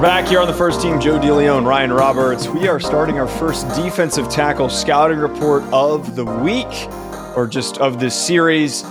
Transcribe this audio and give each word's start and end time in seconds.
We're 0.00 0.06
back 0.06 0.28
here 0.28 0.40
on 0.40 0.46
the 0.46 0.54
first 0.54 0.80
team, 0.80 0.98
Joe 0.98 1.18
DeLeone, 1.18 1.66
Ryan 1.66 1.92
Roberts. 1.92 2.48
We 2.48 2.68
are 2.68 2.80
starting 2.80 3.20
our 3.20 3.28
first 3.28 3.68
defensive 3.76 4.30
tackle 4.30 4.70
scouting 4.70 5.18
report 5.18 5.62
of 5.74 6.16
the 6.16 6.24
week, 6.24 6.88
or 7.36 7.46
just 7.46 7.76
of 7.76 8.00
this 8.00 8.14
series. 8.14 8.82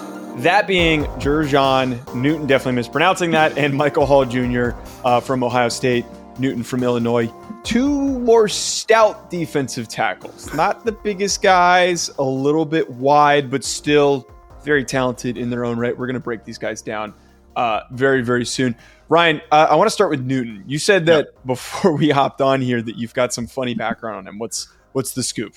That 0.43 0.67
being 0.67 1.05
Jer'Zhan 1.17 2.13
Newton, 2.13 2.45
definitely 2.45 2.73
mispronouncing 2.73 3.31
that, 3.31 3.57
and 3.57 3.73
Michael 3.73 4.05
Hall 4.05 4.23
Jr. 4.23 4.73
Uh, 5.03 5.19
from 5.19 5.43
Ohio 5.43 5.69
State, 5.69 6.05
Newton 6.37 6.61
from 6.61 6.83
Illinois. 6.83 7.33
Two 7.63 8.19
more 8.19 8.47
stout 8.47 9.31
defensive 9.31 9.87
tackles. 9.87 10.53
Not 10.53 10.85
the 10.85 10.91
biggest 10.91 11.41
guys, 11.41 12.11
a 12.19 12.23
little 12.23 12.65
bit 12.65 12.87
wide, 12.87 13.49
but 13.49 13.63
still 13.63 14.27
very 14.63 14.85
talented 14.85 15.39
in 15.39 15.49
their 15.49 15.65
own 15.65 15.79
right. 15.79 15.97
We're 15.97 16.05
going 16.05 16.13
to 16.13 16.19
break 16.19 16.43
these 16.45 16.59
guys 16.59 16.83
down 16.83 17.15
uh, 17.55 17.81
very, 17.89 18.21
very 18.21 18.45
soon. 18.45 18.75
Ryan, 19.09 19.41
uh, 19.51 19.67
I 19.71 19.75
want 19.75 19.87
to 19.87 19.91
start 19.93 20.11
with 20.11 20.21
Newton. 20.21 20.63
You 20.67 20.77
said 20.77 21.07
that 21.07 21.25
yep. 21.25 21.35
before 21.45 21.95
we 21.95 22.11
hopped 22.11 22.41
on 22.41 22.61
here 22.61 22.81
that 22.81 22.95
you've 22.95 23.13
got 23.13 23.33
some 23.33 23.47
funny 23.47 23.73
background 23.73 24.17
on 24.17 24.27
him. 24.27 24.39
What's 24.39 24.67
what's 24.93 25.13
the 25.13 25.23
scoop? 25.23 25.55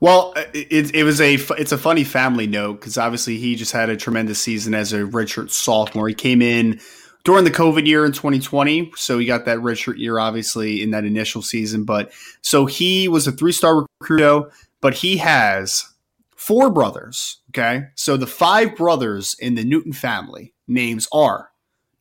Well, 0.00 0.34
it, 0.52 0.94
it 0.94 1.04
was 1.04 1.20
a 1.20 1.34
it's 1.34 1.72
a 1.72 1.78
funny 1.78 2.04
family 2.04 2.46
note 2.46 2.80
because 2.80 2.98
obviously 2.98 3.38
he 3.38 3.56
just 3.56 3.72
had 3.72 3.88
a 3.88 3.96
tremendous 3.96 4.40
season 4.40 4.74
as 4.74 4.92
a 4.92 5.00
redshirt 5.00 5.50
sophomore. 5.50 6.08
He 6.08 6.14
came 6.14 6.42
in 6.42 6.80
during 7.24 7.44
the 7.44 7.50
COVID 7.50 7.86
year 7.86 8.04
in 8.04 8.12
2020, 8.12 8.92
so 8.96 9.18
he 9.18 9.26
got 9.26 9.44
that 9.44 9.58
redshirt 9.58 9.98
year 9.98 10.18
obviously 10.18 10.82
in 10.82 10.90
that 10.90 11.04
initial 11.04 11.40
season. 11.40 11.84
But 11.84 12.12
so 12.42 12.66
he 12.66 13.08
was 13.08 13.26
a 13.26 13.32
three 13.32 13.52
star 13.52 13.86
recruit, 14.00 14.50
but 14.80 14.94
he 14.94 15.16
has 15.18 15.88
four 16.34 16.68
brothers. 16.68 17.38
Okay, 17.50 17.84
so 17.94 18.16
the 18.16 18.26
five 18.26 18.76
brothers 18.76 19.36
in 19.38 19.54
the 19.54 19.64
Newton 19.64 19.92
family 19.92 20.52
names 20.66 21.08
are 21.12 21.52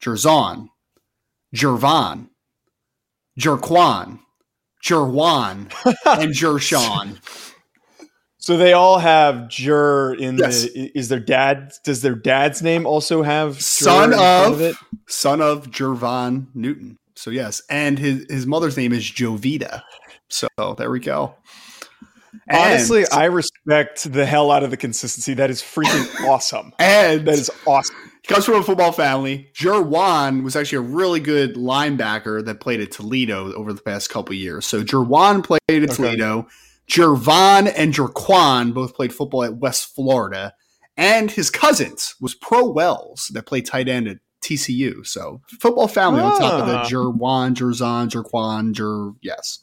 Jer'Zhan, 0.02 0.70
Jervon, 1.56 2.30
Jerquan, 3.40 4.20
Jerwan, 4.86 5.72
and 6.06 6.32
Jershawn. 6.32 7.20
So 8.38 8.58
they 8.58 8.74
all 8.74 8.98
have 8.98 9.50
Jur 9.50 10.16
in 10.16 10.38
yes. 10.38 10.64
the. 10.64 10.92
Is 10.96 11.10
their 11.10 11.20
dad? 11.20 11.74
Does 11.84 12.02
their 12.02 12.16
dad's 12.16 12.62
name 12.62 12.88
also 12.88 13.22
have 13.22 13.58
Jur 13.58 13.62
son 13.62 14.14
of, 14.14 14.62
of 14.62 14.78
son 15.08 15.42
of 15.42 15.70
Jervon 15.70 16.48
Newton? 16.56 16.98
So 17.16 17.30
yes, 17.30 17.62
and 17.70 18.00
his 18.00 18.26
his 18.30 18.48
mother's 18.48 18.78
name 18.78 18.94
is 18.94 19.04
Jovita. 19.04 19.84
So 20.30 20.48
there 20.78 20.90
we 20.90 21.00
go. 21.00 21.36
Honestly, 22.50 23.06
I 23.12 23.26
respect 23.26 24.12
the 24.12 24.26
hell 24.26 24.52
out 24.52 24.64
of 24.64 24.72
the 24.72 24.78
consistency. 24.78 25.34
That 25.36 25.50
is 25.50 25.62
freaking 25.62 26.26
awesome. 26.28 26.74
And 26.80 27.28
that 27.28 27.36
is 27.36 27.52
awesome. 27.66 27.96
He 28.22 28.27
comes 28.27 28.45
from 28.45 28.55
a 28.55 28.64
football 28.64 28.91
family. 28.91 29.50
Jerwan 29.53 30.44
was 30.44 30.55
actually 30.55 30.77
a 30.77 30.89
really 30.89 31.19
good 31.19 31.55
linebacker 31.55 32.45
that 32.45 32.59
played 32.59 32.80
at 32.80 32.91
Toledo 32.91 33.52
over 33.53 33.73
the 33.73 33.81
past 33.81 34.09
couple 34.09 34.36
years. 34.36 34.66
So 34.66 34.83
Jerwan 34.83 35.44
played 35.44 35.61
at 35.69 35.83
okay. 35.83 35.95
Toledo. 35.95 36.47
Jervon 36.88 37.72
and 37.75 37.94
Jerquan 37.94 38.73
both 38.73 38.95
played 38.95 39.14
football 39.14 39.44
at 39.44 39.55
West 39.55 39.95
Florida. 39.95 40.53
And 40.97 41.31
his 41.31 41.49
cousins 41.49 42.16
was 42.22 42.36
Pro 42.36 42.69
Wells 42.69 43.31
that 43.33 43.47
played 43.47 43.66
tight 43.66 43.88
end 43.88 44.08
at 44.08 44.17
TCU. 44.42 45.05
So 45.05 45.42
football 45.59 45.88
family 45.88 46.21
ah. 46.21 46.33
on 46.33 46.39
top 46.39 46.54
of 46.61 46.67
the 46.67 46.77
ah. 46.77 46.86
Jerwan, 46.86 47.55
Jerzon, 47.55 48.10
Jerquan, 48.10 48.73
Jer 48.73 49.17
yes. 49.21 49.60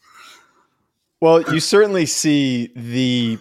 Well, 1.20 1.42
you 1.52 1.60
certainly 1.60 2.06
see 2.06 2.72
the 2.76 3.38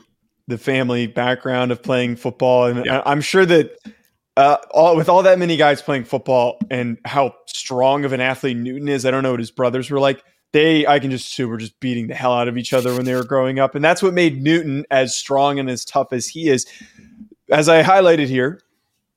the 0.47 0.57
family 0.57 1.07
background 1.07 1.71
of 1.71 1.83
playing 1.83 2.15
football, 2.15 2.65
and 2.65 2.85
yeah. 2.85 3.03
I'm 3.05 3.21
sure 3.21 3.45
that 3.45 3.77
uh, 4.37 4.57
all, 4.71 4.95
with 4.95 5.09
all 5.09 5.23
that 5.23 5.39
many 5.39 5.57
guys 5.57 5.81
playing 5.81 6.05
football 6.05 6.59
and 6.69 6.97
how 7.03 7.35
strong 7.47 8.05
of 8.05 8.13
an 8.13 8.21
athlete 8.21 8.55
Newton 8.55 8.87
is, 8.87 9.05
I 9.05 9.11
don't 9.11 9.23
know 9.23 9.31
what 9.31 9.41
his 9.41 9.51
brothers 9.51 9.89
were 9.89 9.99
like. 9.99 10.23
They, 10.53 10.87
I 10.87 10.99
can 10.99 11.11
just 11.11 11.27
assume, 11.27 11.49
were 11.49 11.57
just 11.57 11.77
beating 11.81 12.07
the 12.07 12.15
hell 12.15 12.31
out 12.31 12.47
of 12.47 12.57
each 12.57 12.71
other 12.71 12.93
when 12.93 13.03
they 13.03 13.13
were 13.13 13.25
growing 13.25 13.59
up, 13.59 13.75
and 13.75 13.83
that's 13.83 14.01
what 14.01 14.13
made 14.13 14.41
Newton 14.41 14.85
as 14.89 15.13
strong 15.13 15.59
and 15.59 15.69
as 15.69 15.83
tough 15.83 16.13
as 16.13 16.27
he 16.27 16.47
is. 16.47 16.65
As 17.49 17.67
I 17.67 17.83
highlighted 17.83 18.27
here, 18.27 18.61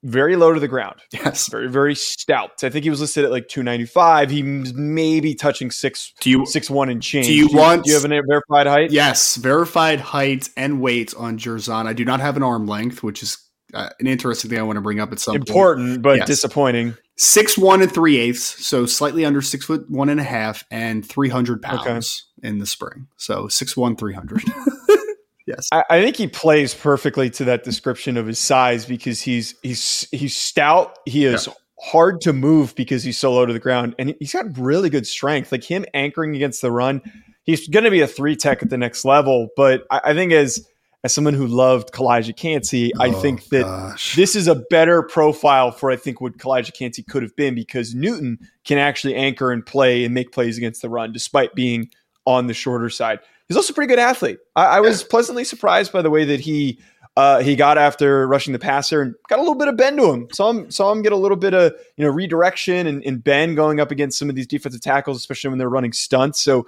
very 0.03 0.35
low 0.35 0.55
to 0.55 0.61
the 0.61 0.69
ground. 0.69 0.97
Yes, 1.13 1.49
very 1.49 1.69
very 1.69 1.95
stout. 1.95 2.65
I 2.65 2.71
think 2.71 2.85
he 2.85 2.91
was 2.91 3.01
listed 3.01 3.25
at 3.25 3.31
like 3.31 3.49
two 3.49 3.63
ninety 3.63 3.85
five. 3.85 4.31
He's 4.31 4.73
maybe 4.73 5.35
touching 5.35 5.71
six. 5.71 6.15
Do 6.21 6.31
you 6.31 6.47
six 6.47 6.71
one 6.71 6.89
and 6.89 7.03
change? 7.03 7.27
Do 7.27 7.35
you, 7.35 7.49
do 7.49 7.57
want? 7.57 7.85
Do 7.85 7.91
you 7.91 7.97
have 7.97 8.05
a 8.05 8.09
verified 8.09 8.67
height? 8.67 8.91
Yes, 8.91 9.37
verified 9.37 10.01
height 10.01 10.49
and 10.57 10.81
weight 10.81 11.13
on 11.17 11.39
Jerzon. 11.39 11.87
I 11.87 11.93
do 11.93 12.05
not 12.05 12.21
have 12.21 12.37
an 12.37 12.43
arm 12.43 12.67
length, 12.67 13.03
which 13.03 13.23
is 13.23 13.37
uh, 13.75 13.91
an 13.99 14.07
interesting 14.07 14.51
thing 14.51 14.59
I 14.59 14.63
want 14.63 14.77
to 14.77 14.81
bring 14.81 15.01
up 15.01 15.13
at 15.13 15.21
some 15.21 15.37
important 15.37 15.89
point. 15.89 16.03
but 16.03 16.19
yes. 16.19 16.27
disappointing. 16.27 16.97
Six 17.17 17.59
one 17.59 17.83
and 17.83 17.93
three 17.93 18.17
eighths, 18.17 18.67
so 18.67 18.87
slightly 18.87 19.25
under 19.25 19.43
six 19.43 19.67
foot 19.67 19.91
one 19.91 20.09
and 20.09 20.21
a 20.21 20.25
half, 20.25 20.65
and 20.71 21.07
three 21.07 21.29
hundred 21.29 21.61
pounds 21.61 22.27
okay. 22.39 22.49
in 22.49 22.59
the 22.59 22.67
spring. 22.67 23.09
So 23.17 23.49
six 23.49 23.77
one 23.77 23.97
three 23.97 24.15
hundred. 24.15 24.43
yes, 25.47 25.69
I, 25.71 25.85
I, 25.91 26.03
think 26.03 26.17
he 26.17 26.29
plays 26.29 26.75
perfectly 26.75 27.29
to 27.31 27.45
that 27.45 27.63
description 27.63 28.17
of 28.17 28.27
his 28.27 28.39
size 28.39 28.87
because 28.87 29.21
he's 29.21 29.55
he's 29.63 30.09
he's 30.11 30.37
stout. 30.37 30.99
He 31.07 31.25
is. 31.25 31.47
Yeah. 31.47 31.55
Hard 31.83 32.21
to 32.23 32.35
move 32.35 32.75
because 32.75 33.03
he's 33.03 33.17
so 33.17 33.33
low 33.33 33.47
to 33.47 33.55
the 33.55 33.59
ground, 33.59 33.95
and 33.99 34.15
he's 34.19 34.35
got 34.35 34.59
really 34.59 34.91
good 34.91 35.07
strength. 35.07 35.51
Like 35.51 35.65
him 35.65 35.87
anchoring 35.95 36.37
against 36.37 36.61
the 36.61 36.71
run, 36.71 37.01
he's 37.45 37.67
going 37.69 37.85
to 37.85 37.91
be 37.91 38.03
a 38.03 38.07
three 38.07 38.37
tech 38.37 38.63
at 38.63 38.69
the 38.69 38.77
next 38.77 39.05
level. 39.05 39.49
But 39.57 39.85
I, 39.91 40.01
I 40.05 40.15
think 40.15 40.33
as 40.33 40.67
as 41.03 41.15
someone 41.15 41.35
who 41.35 41.47
loved 41.47 41.93
Calijah 41.93 42.37
Kancey, 42.37 42.93
oh, 42.95 43.03
I 43.03 43.13
think 43.13 43.49
that 43.49 43.63
gosh. 43.63 44.17
this 44.17 44.37
is 44.37 44.47
a 44.49 44.55
better 44.55 45.03
profile 45.03 45.73
for 45.73 45.91
I 45.91 45.97
think 45.97 46.21
what 46.21 46.37
Calijah 46.37 46.75
Kancey 46.75 47.03
could 47.03 47.23
have 47.23 47.35
been 47.37 47.55
because 47.55 47.95
Newton 47.95 48.39
can 48.65 48.79
actually 48.79 49.15
anchor 49.15 49.51
and 49.51 49.65
play 49.65 50.05
and 50.05 50.13
make 50.13 50.33
plays 50.33 50.59
against 50.59 50.83
the 50.83 50.91
run 50.91 51.13
despite 51.13 51.55
being 51.55 51.91
on 52.27 52.47
the 52.47 52.55
shorter 52.55 52.91
side. 52.91 53.21
He's 53.49 53.57
also 53.57 53.73
a 53.73 53.75
pretty 53.75 53.89
good 53.89 53.99
athlete. 53.99 54.39
I, 54.55 54.67
I 54.67 54.81
was 54.81 55.03
pleasantly 55.03 55.45
surprised 55.45 55.93
by 55.93 56.03
the 56.03 56.11
way 56.11 56.25
that 56.25 56.41
he 56.41 56.81
uh, 57.17 57.41
he 57.41 57.57
got 57.57 57.77
after 57.77 58.27
rushing 58.29 58.53
the 58.53 58.59
passer 58.59 59.03
and 59.03 59.15
got 59.29 59.39
a 59.39 59.43
little 59.43 59.57
bit 59.57 59.69
of 59.69 59.77
bend 59.77 59.99
to 59.99 60.13
him. 60.13 60.29
Saw 60.33 60.51
him 60.51 60.71
saw 60.71 60.93
him 60.93 61.03
get 61.03 61.13
a 61.13 61.17
little 61.17 61.37
bit 61.37 61.55
of 61.55 61.75
you 61.97 62.05
know 62.05 62.11
redirection 62.11 62.87
and, 62.87 63.05
and 63.05 63.25
bend 63.25 63.57
going 63.57 63.81
up 63.81 63.91
against 63.91 64.19
some 64.19 64.29
of 64.29 64.37
these 64.37 64.47
defensive 64.47 64.81
tackles, 64.81 65.17
especially 65.17 65.51
when 65.51 65.59
they're 65.59 65.69
running 65.69 65.93
stunts. 65.93 66.41
So 66.41 66.67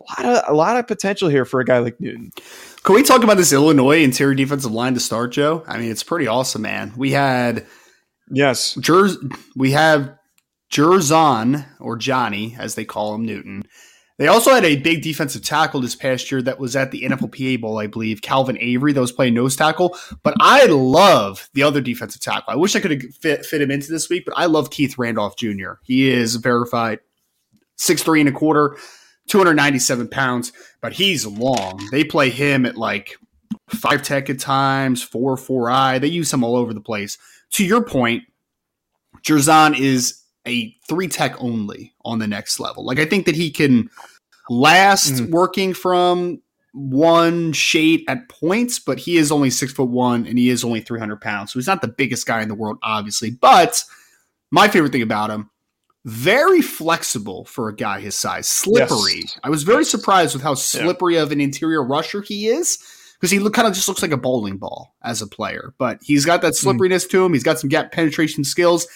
a 0.00 0.22
lot 0.22 0.36
of 0.36 0.44
a 0.48 0.54
lot 0.54 0.76
of 0.76 0.86
potential 0.86 1.28
here 1.28 1.44
for 1.44 1.60
a 1.60 1.64
guy 1.64 1.78
like 1.78 2.00
Newton. 2.00 2.30
Can 2.82 2.94
we 2.94 3.02
talk 3.02 3.22
about 3.22 3.36
this 3.36 3.52
Illinois 3.52 4.02
interior 4.02 4.34
defensive 4.34 4.72
line 4.72 4.94
to 4.94 5.00
start, 5.00 5.32
Joe? 5.32 5.64
I 5.66 5.78
mean, 5.78 5.90
it's 5.90 6.02
pretty 6.02 6.26
awesome, 6.26 6.62
man. 6.62 6.92
We 6.96 7.12
had 7.12 7.66
yes, 8.30 8.74
Jer- 8.74 9.08
we 9.56 9.72
have 9.72 10.14
Jerzon 10.70 11.66
or 11.80 11.96
Johnny, 11.96 12.56
as 12.58 12.74
they 12.74 12.84
call 12.84 13.14
him, 13.14 13.24
Newton. 13.24 13.64
They 14.18 14.26
also 14.26 14.52
had 14.52 14.64
a 14.64 14.76
big 14.76 15.02
defensive 15.02 15.44
tackle 15.44 15.80
this 15.80 15.94
past 15.94 16.30
year 16.30 16.42
that 16.42 16.58
was 16.58 16.74
at 16.74 16.90
the 16.90 17.02
NFLPA 17.02 17.60
Bowl, 17.60 17.78
I 17.78 17.86
believe, 17.86 18.20
Calvin 18.20 18.58
Avery, 18.60 18.92
that 18.92 19.00
was 19.00 19.12
playing 19.12 19.34
nose 19.34 19.54
tackle. 19.54 19.96
But 20.24 20.34
I 20.40 20.66
love 20.66 21.48
the 21.54 21.62
other 21.62 21.80
defensive 21.80 22.20
tackle. 22.20 22.52
I 22.52 22.56
wish 22.56 22.74
I 22.74 22.80
could 22.80 22.90
have 22.90 23.14
fit, 23.14 23.46
fit 23.46 23.62
him 23.62 23.70
into 23.70 23.92
this 23.92 24.08
week, 24.08 24.24
but 24.24 24.34
I 24.36 24.46
love 24.46 24.70
Keith 24.70 24.98
Randolph 24.98 25.36
Jr. 25.36 25.74
He 25.84 26.10
is 26.10 26.34
verified 26.34 26.98
six 27.76 28.02
three 28.02 28.18
and 28.18 28.28
a 28.28 28.32
quarter. 28.32 28.76
297 29.28 30.08
pounds, 30.08 30.52
but 30.80 30.92
he's 30.92 31.26
long. 31.26 31.86
They 31.90 32.04
play 32.04 32.30
him 32.30 32.66
at 32.66 32.76
like 32.76 33.16
five 33.68 34.02
tech 34.02 34.28
at 34.30 34.38
times, 34.38 35.02
four, 35.02 35.36
four 35.36 35.70
I. 35.70 35.98
They 35.98 36.08
use 36.08 36.32
him 36.32 36.42
all 36.42 36.56
over 36.56 36.74
the 36.74 36.80
place. 36.80 37.18
To 37.52 37.64
your 37.64 37.84
point, 37.84 38.24
Jerzon 39.22 39.78
is 39.78 40.22
a 40.46 40.74
three 40.88 41.08
tech 41.08 41.34
only 41.40 41.94
on 42.04 42.18
the 42.18 42.26
next 42.26 42.58
level. 42.58 42.84
Like 42.84 42.98
I 42.98 43.04
think 43.04 43.26
that 43.26 43.36
he 43.36 43.50
can 43.50 43.90
last 44.48 45.14
mm-hmm. 45.14 45.30
working 45.32 45.74
from 45.74 46.40
one 46.72 47.52
shade 47.52 48.04
at 48.08 48.28
points, 48.28 48.78
but 48.78 48.98
he 48.98 49.16
is 49.16 49.32
only 49.32 49.50
six 49.50 49.72
foot 49.72 49.88
one 49.88 50.26
and 50.26 50.38
he 50.38 50.48
is 50.48 50.64
only 50.64 50.80
300 50.80 51.20
pounds. 51.20 51.52
So 51.52 51.58
he's 51.58 51.66
not 51.66 51.82
the 51.82 51.88
biggest 51.88 52.26
guy 52.26 52.42
in 52.42 52.48
the 52.48 52.54
world, 52.54 52.78
obviously. 52.82 53.30
But 53.30 53.82
my 54.50 54.68
favorite 54.68 54.92
thing 54.92 55.02
about 55.02 55.30
him, 55.30 55.50
very 56.04 56.62
flexible 56.62 57.44
for 57.44 57.68
a 57.68 57.74
guy 57.74 58.00
his 58.00 58.14
size. 58.14 58.48
Slippery. 58.48 59.20
Yes. 59.20 59.38
I 59.42 59.50
was 59.50 59.62
very 59.62 59.80
yes. 59.82 59.90
surprised 59.90 60.34
with 60.34 60.42
how 60.42 60.54
slippery 60.54 61.14
yeah. 61.14 61.22
of 61.22 61.32
an 61.32 61.40
interior 61.40 61.82
rusher 61.82 62.22
he 62.22 62.46
is 62.46 62.78
because 63.14 63.30
he 63.30 63.38
look, 63.38 63.54
kind 63.54 63.66
of 63.66 63.74
just 63.74 63.88
looks 63.88 64.02
like 64.02 64.12
a 64.12 64.16
bowling 64.16 64.58
ball 64.58 64.94
as 65.02 65.22
a 65.22 65.26
player. 65.26 65.74
But 65.78 65.98
he's 66.02 66.24
got 66.24 66.42
that 66.42 66.54
hmm. 66.58 66.68
slipperiness 66.68 67.06
mm. 67.06 67.10
to 67.10 67.24
him. 67.24 67.32
He's 67.32 67.42
got 67.42 67.58
some 67.58 67.68
gap 67.68 67.92
penetration 67.92 68.44
skills. 68.44 68.86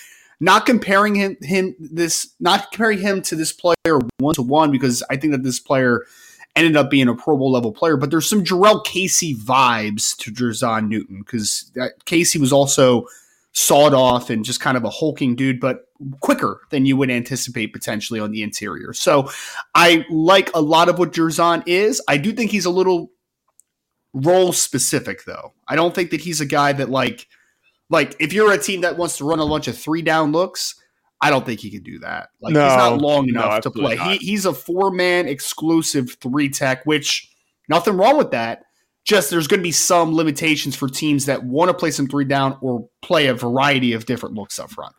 Not 0.41 0.67
comparing 0.67 1.15
him 1.15 1.37
him 1.41 1.77
this 1.79 2.35
not 2.41 2.73
comparing 2.73 2.99
him 2.99 3.23
to 3.23 3.37
this 3.37 3.53
player 3.53 4.01
one 4.19 4.35
to 4.35 4.43
one 4.43 4.73
because 4.73 5.03
I 5.09 5.17
think 5.17 5.33
that 5.33 5.45
this 5.45 5.61
player 5.61 6.05
ended 6.57 6.77
up 6.77 6.91
being 6.91 7.09
a 7.09 7.15
Pro 7.15 7.37
Bowl 7.37 7.53
level 7.53 7.73
player. 7.73 7.97
But 7.97 8.11
there's 8.11 8.29
some 8.29 8.45
Jurrell 8.45 8.85
Casey 8.85 9.37
vibes 9.37 10.17
to 10.19 10.33
Jer'Zhan 10.33 10.89
Newton 10.89 11.21
because 11.21 11.71
Casey 12.05 12.39
was 12.39 12.53
also 12.53 13.07
sawed 13.53 13.95
off 13.95 14.31
and 14.31 14.45
just 14.45 14.61
kind 14.61 14.77
of 14.77 14.85
a 14.85 14.91
hulking 14.91 15.37
dude, 15.37 15.61
but 15.61 15.85
quicker 16.21 16.63
than 16.71 16.87
you 16.87 16.97
would 16.97 17.11
anticipate 17.11 17.73
potentially 17.73 18.19
on 18.19 18.31
the 18.31 18.43
interior. 18.43 18.93
So 18.93 19.31
I 19.75 20.05
like 20.11 20.51
a 20.55 20.61
lot 20.61 20.89
of 20.89 20.99
what 20.99 21.13
Jer'Zhan 21.13 21.63
is. 21.67 22.03
I 22.09 22.17
do 22.17 22.33
think 22.33 22.51
he's 22.51 22.65
a 22.65 22.71
little 22.71 23.11
role 24.15 24.53
specific 24.53 25.25
though. 25.25 25.53
I 25.69 25.77
don't 25.77 25.95
think 25.95 26.11
that 26.11 26.21
he's 26.21 26.41
a 26.41 26.47
guy 26.47 26.73
that 26.73 26.91
like 26.91 27.29
like 27.91 28.17
if 28.19 28.33
you're 28.33 28.53
a 28.53 28.59
team 28.59 28.83
that 28.83 28.97
wants 28.97 29.19
to 29.19 29.25
run 29.25 29.39
a 29.39 29.47
bunch 29.47 29.69
of 29.69 29.77
three 29.77 30.03
down 30.03 30.33
looks, 30.33 30.75
I 31.21 31.31
don't 31.31 31.45
think 31.45 31.61
he 31.61 31.71
can 31.71 31.83
do 31.83 31.99
that. 32.01 32.31
Like 32.41 32.55
no, 32.55 32.67
he's 32.67 32.77
not 32.77 33.01
long 33.01 33.29
enough 33.29 33.57
no, 33.57 33.61
to 33.61 33.71
play. 33.71 33.97
He, 33.97 34.17
he's 34.17 34.47
a 34.47 34.53
four 34.55 34.91
man 34.91 35.29
exclusive 35.29 36.17
three 36.21 36.49
tech, 36.49 36.85
which 36.85 37.31
nothing 37.69 37.97
wrong 37.97 38.17
with 38.17 38.31
that. 38.33 38.65
Just 39.05 39.31
there's 39.31 39.49
going 39.49 39.61
to 39.61 39.65
be 39.65 39.73
some 39.73 40.15
limitations 40.15 40.77
for 40.77 40.89
teams 40.89 41.27
that 41.27 41.45
want 41.45 41.69
to 41.71 41.75
play 41.75 41.91
some 41.91 42.07
three 42.07 42.25
down 42.25 42.57
or 42.61 42.89
play 43.03 43.27
a 43.27 43.35
variety 43.35 43.93
of 43.95 44.07
different 44.07 44.37
looks 44.37 44.59
up 44.59 44.71
front. 44.71 44.95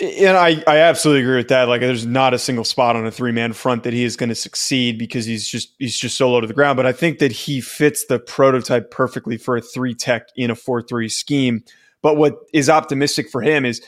And 0.00 0.34
I, 0.34 0.62
I 0.66 0.78
absolutely 0.78 1.22
agree 1.22 1.36
with 1.36 1.48
that. 1.48 1.68
Like, 1.68 1.82
there's 1.82 2.06
not 2.06 2.32
a 2.32 2.38
single 2.38 2.64
spot 2.64 2.96
on 2.96 3.06
a 3.06 3.10
three 3.10 3.32
man 3.32 3.52
front 3.52 3.82
that 3.82 3.92
he 3.92 4.02
is 4.02 4.16
going 4.16 4.30
to 4.30 4.34
succeed 4.34 4.98
because 4.98 5.26
he's 5.26 5.46
just 5.46 5.74
he's 5.78 5.98
just 5.98 6.16
so 6.16 6.30
low 6.30 6.40
to 6.40 6.46
the 6.46 6.54
ground. 6.54 6.78
But 6.78 6.86
I 6.86 6.92
think 6.92 7.18
that 7.18 7.32
he 7.32 7.60
fits 7.60 8.06
the 8.06 8.18
prototype 8.18 8.90
perfectly 8.90 9.36
for 9.36 9.58
a 9.58 9.60
three 9.60 9.94
tech 9.94 10.28
in 10.36 10.50
a 10.50 10.54
four 10.54 10.80
three 10.80 11.10
scheme. 11.10 11.62
But 12.00 12.16
what 12.16 12.38
is 12.54 12.70
optimistic 12.70 13.28
for 13.28 13.42
him 13.42 13.66
is 13.66 13.82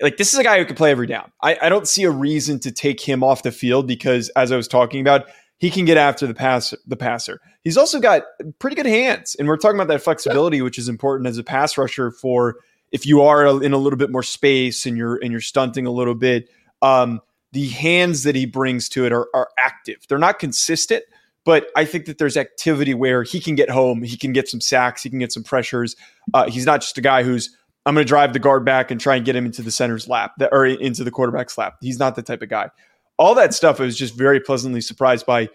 like 0.00 0.16
this 0.16 0.32
is 0.32 0.38
a 0.38 0.44
guy 0.44 0.58
who 0.58 0.64
can 0.64 0.76
play 0.76 0.90
every 0.90 1.06
down. 1.06 1.30
I, 1.42 1.58
I 1.62 1.68
don't 1.68 1.86
see 1.86 2.04
a 2.04 2.10
reason 2.10 2.58
to 2.60 2.72
take 2.72 3.00
him 3.00 3.22
off 3.22 3.42
the 3.42 3.52
field 3.52 3.86
because, 3.86 4.28
as 4.30 4.52
I 4.52 4.56
was 4.56 4.68
talking 4.68 5.00
about, 5.00 5.26
he 5.58 5.70
can 5.70 5.84
get 5.84 5.96
after 5.96 6.26
the 6.26 6.34
pass 6.34 6.74
the 6.86 6.96
passer. 6.96 7.40
He's 7.62 7.76
also 7.76 8.00
got 8.00 8.22
pretty 8.58 8.76
good 8.76 8.86
hands, 8.86 9.34
and 9.36 9.48
we're 9.48 9.56
talking 9.56 9.76
about 9.76 9.88
that 9.88 10.02
flexibility, 10.02 10.60
which 10.62 10.78
is 10.78 10.88
important 10.88 11.28
as 11.28 11.38
a 11.38 11.44
pass 11.44 11.78
rusher 11.78 12.10
for 12.10 12.56
if 12.92 13.06
you 13.06 13.22
are 13.22 13.62
in 13.62 13.72
a 13.72 13.78
little 13.78 13.96
bit 13.96 14.10
more 14.10 14.22
space 14.22 14.86
and 14.86 14.96
you're 14.96 15.16
and 15.16 15.30
you're 15.30 15.40
stunting 15.40 15.86
a 15.86 15.90
little 15.90 16.14
bit, 16.14 16.48
um, 16.82 17.20
the 17.52 17.68
hands 17.68 18.22
that 18.24 18.34
he 18.34 18.46
brings 18.46 18.88
to 18.90 19.06
it 19.06 19.12
are, 19.12 19.28
are 19.34 19.48
active. 19.58 19.96
They're 20.08 20.18
not 20.18 20.38
consistent, 20.38 21.04
but 21.44 21.68
I 21.74 21.84
think 21.84 22.06
that 22.06 22.18
there's 22.18 22.36
activity 22.36 22.94
where 22.94 23.22
he 23.22 23.40
can 23.40 23.54
get 23.54 23.70
home, 23.70 24.02
he 24.02 24.16
can 24.16 24.32
get 24.32 24.48
some 24.48 24.60
sacks, 24.60 25.02
he 25.02 25.10
can 25.10 25.18
get 25.18 25.32
some 25.32 25.42
pressures. 25.42 25.96
Uh, 26.34 26.50
he's 26.50 26.66
not 26.66 26.80
just 26.80 26.98
a 26.98 27.00
guy 27.00 27.22
who's 27.22 27.56
I'm 27.86 27.94
going 27.94 28.04
to 28.04 28.08
drive 28.08 28.32
the 28.32 28.40
guard 28.40 28.64
back 28.64 28.90
and 28.90 29.00
try 29.00 29.14
and 29.14 29.24
get 29.24 29.36
him 29.36 29.46
into 29.46 29.62
the 29.62 29.70
center's 29.70 30.08
lap 30.08 30.32
or 30.50 30.66
into 30.66 31.04
the 31.04 31.12
quarterback's 31.12 31.56
lap. 31.56 31.76
He's 31.80 32.00
not 32.00 32.16
the 32.16 32.22
type 32.22 32.42
of 32.42 32.48
guy. 32.48 32.70
All 33.18 33.34
that 33.34 33.54
stuff 33.54 33.80
I 33.80 33.84
was 33.84 33.96
just 33.96 34.14
very 34.14 34.40
pleasantly 34.40 34.80
surprised 34.80 35.26
by 35.26 35.48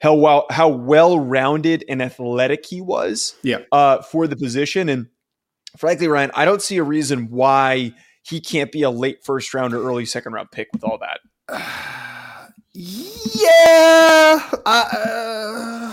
how 0.00 0.14
well 0.14 0.46
how 0.50 0.68
well 0.68 1.18
rounded 1.18 1.84
and 1.88 2.02
athletic 2.02 2.66
he 2.66 2.80
was. 2.80 3.34
Yeah. 3.42 3.60
Uh, 3.72 4.02
for 4.02 4.26
the 4.26 4.36
position 4.36 4.88
and 4.88 5.06
frankly, 5.76 6.08
Ryan, 6.08 6.30
I 6.34 6.44
don't 6.44 6.62
see 6.62 6.76
a 6.76 6.82
reason 6.82 7.30
why 7.30 7.92
he 8.22 8.40
can't 8.40 8.72
be 8.72 8.82
a 8.82 8.90
late 8.90 9.24
first 9.24 9.54
round 9.54 9.72
or 9.74 9.86
early 9.86 10.04
second 10.04 10.32
round 10.32 10.50
pick 10.50 10.68
with 10.72 10.84
all 10.84 10.98
that. 10.98 11.20
yeah. 12.72 14.50
Uh, 14.66 15.85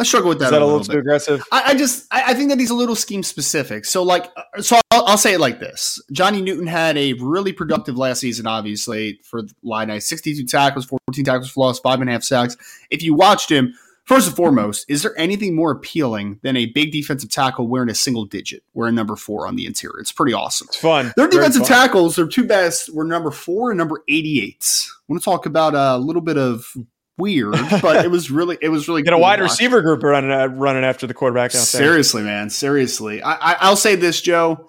I 0.00 0.02
struggle 0.02 0.30
with 0.30 0.38
that. 0.38 0.46
Is 0.46 0.50
that 0.52 0.62
a, 0.62 0.64
a 0.64 0.64
little, 0.64 0.78
little 0.78 0.94
too 0.94 0.98
aggressive? 0.98 1.44
I, 1.52 1.62
I 1.66 1.74
just 1.74 2.06
I, 2.10 2.30
I, 2.30 2.34
think 2.34 2.48
that 2.48 2.58
he's 2.58 2.70
a 2.70 2.74
little 2.74 2.96
scheme 2.96 3.22
specific. 3.22 3.84
So 3.84 4.02
like, 4.02 4.30
uh, 4.34 4.62
so 4.62 4.80
I'll, 4.90 5.04
I'll, 5.04 5.18
say 5.18 5.34
it 5.34 5.40
like 5.40 5.60
this: 5.60 6.02
Johnny 6.10 6.40
Newton 6.40 6.66
had 6.66 6.96
a 6.96 7.12
really 7.14 7.52
productive 7.52 7.98
last 7.98 8.20
season, 8.20 8.46
obviously 8.46 9.20
for 9.22 9.42
line 9.62 9.90
Illini, 9.90 10.00
sixty-two 10.00 10.46
tackles, 10.46 10.86
fourteen 10.86 11.26
tackles 11.26 11.50
for 11.50 11.66
loss, 11.66 11.78
five 11.80 12.00
and 12.00 12.08
a 12.08 12.14
half 12.14 12.22
sacks. 12.22 12.56
If 12.90 13.02
you 13.02 13.14
watched 13.14 13.50
him, 13.50 13.74
First 14.10 14.26
and 14.26 14.34
foremost, 14.34 14.86
is 14.88 15.04
there 15.04 15.16
anything 15.16 15.54
more 15.54 15.70
appealing 15.70 16.40
than 16.42 16.56
a 16.56 16.66
big 16.66 16.90
defensive 16.90 17.30
tackle 17.30 17.68
wearing 17.68 17.88
a 17.90 17.94
single 17.94 18.24
digit, 18.24 18.64
wearing 18.74 18.96
number 18.96 19.14
four 19.14 19.46
on 19.46 19.54
the 19.54 19.66
interior? 19.66 20.00
It's 20.00 20.10
pretty 20.10 20.32
awesome. 20.32 20.66
It's 20.68 20.78
fun. 20.78 21.12
Their 21.16 21.28
defensive 21.28 21.62
fun. 21.62 21.68
tackles, 21.68 22.16
their 22.16 22.26
two 22.26 22.44
best 22.44 22.92
were 22.92 23.04
number 23.04 23.30
four 23.30 23.70
and 23.70 23.78
number 23.78 24.02
88. 24.08 24.66
I 24.66 24.92
want 25.06 25.22
to 25.22 25.24
talk 25.24 25.46
about 25.46 25.76
a 25.76 25.96
little 25.96 26.22
bit 26.22 26.38
of 26.38 26.74
weird, 27.20 27.54
but 27.82 28.04
it 28.04 28.10
was 28.10 28.30
really, 28.30 28.58
it 28.60 28.68
was 28.68 28.88
really. 28.88 29.02
Get 29.04 29.10
cool 29.10 29.18
a 29.18 29.22
wide 29.22 29.40
receiver 29.40 29.82
group 29.82 30.02
running 30.02 30.30
uh, 30.30 30.46
running 30.46 30.84
after 30.84 31.06
the 31.06 31.14
quarterback. 31.14 31.52
Seriously, 31.52 32.22
man. 32.22 32.50
Seriously, 32.50 33.22
I, 33.22 33.52
I, 33.52 33.68
will 33.68 33.76
say 33.76 33.94
this, 33.94 34.20
Joe. 34.20 34.68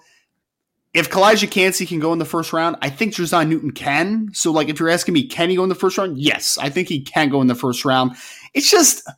If 0.94 1.10
Calijah 1.10 1.50
Kancey 1.50 1.86
can 1.86 2.00
go 2.00 2.12
in 2.12 2.18
the 2.18 2.26
first 2.26 2.52
round, 2.52 2.76
I 2.82 2.90
think 2.90 3.14
Jer'Zhan 3.14 3.48
Newton 3.48 3.70
can. 3.70 4.28
So, 4.34 4.52
like, 4.52 4.68
if 4.68 4.78
you're 4.78 4.90
asking 4.90 5.14
me, 5.14 5.26
can 5.26 5.48
he 5.48 5.56
go 5.56 5.62
in 5.62 5.70
the 5.70 5.74
first 5.74 5.96
round? 5.96 6.18
Yes, 6.18 6.58
I 6.58 6.68
think 6.68 6.88
he 6.88 7.00
can 7.00 7.30
go 7.30 7.40
in 7.40 7.46
the 7.46 7.54
first 7.54 7.86
round. 7.86 8.14
It's 8.52 8.70
just 8.70 9.08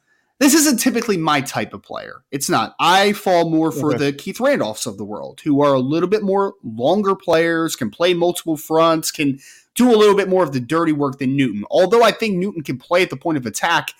this 0.40 0.54
isn't 0.54 0.78
typically 0.78 1.16
my 1.16 1.40
type 1.40 1.72
of 1.72 1.82
player. 1.82 2.24
It's 2.30 2.50
not. 2.50 2.74
I 2.80 3.12
fall 3.12 3.50
more 3.50 3.70
for 3.70 3.94
okay. 3.94 4.06
the 4.06 4.12
Keith 4.12 4.38
Randolphs 4.38 4.86
of 4.86 4.98
the 4.98 5.04
world, 5.04 5.40
who 5.44 5.62
are 5.62 5.74
a 5.74 5.80
little 5.80 6.08
bit 6.08 6.22
more 6.22 6.54
longer 6.64 7.14
players, 7.14 7.76
can 7.76 7.90
play 7.90 8.14
multiple 8.14 8.56
fronts, 8.56 9.10
can 9.10 9.38
do 9.74 9.94
a 9.94 9.96
little 9.96 10.16
bit 10.16 10.28
more 10.28 10.42
of 10.42 10.52
the 10.52 10.60
dirty 10.60 10.92
work 10.92 11.18
than 11.18 11.36
Newton. 11.36 11.64
Although 11.70 12.02
I 12.02 12.10
think 12.10 12.36
Newton 12.36 12.62
can 12.62 12.78
play 12.78 13.02
at 13.02 13.10
the 13.10 13.16
point 13.16 13.38
of 13.38 13.46
attack, 13.46 13.92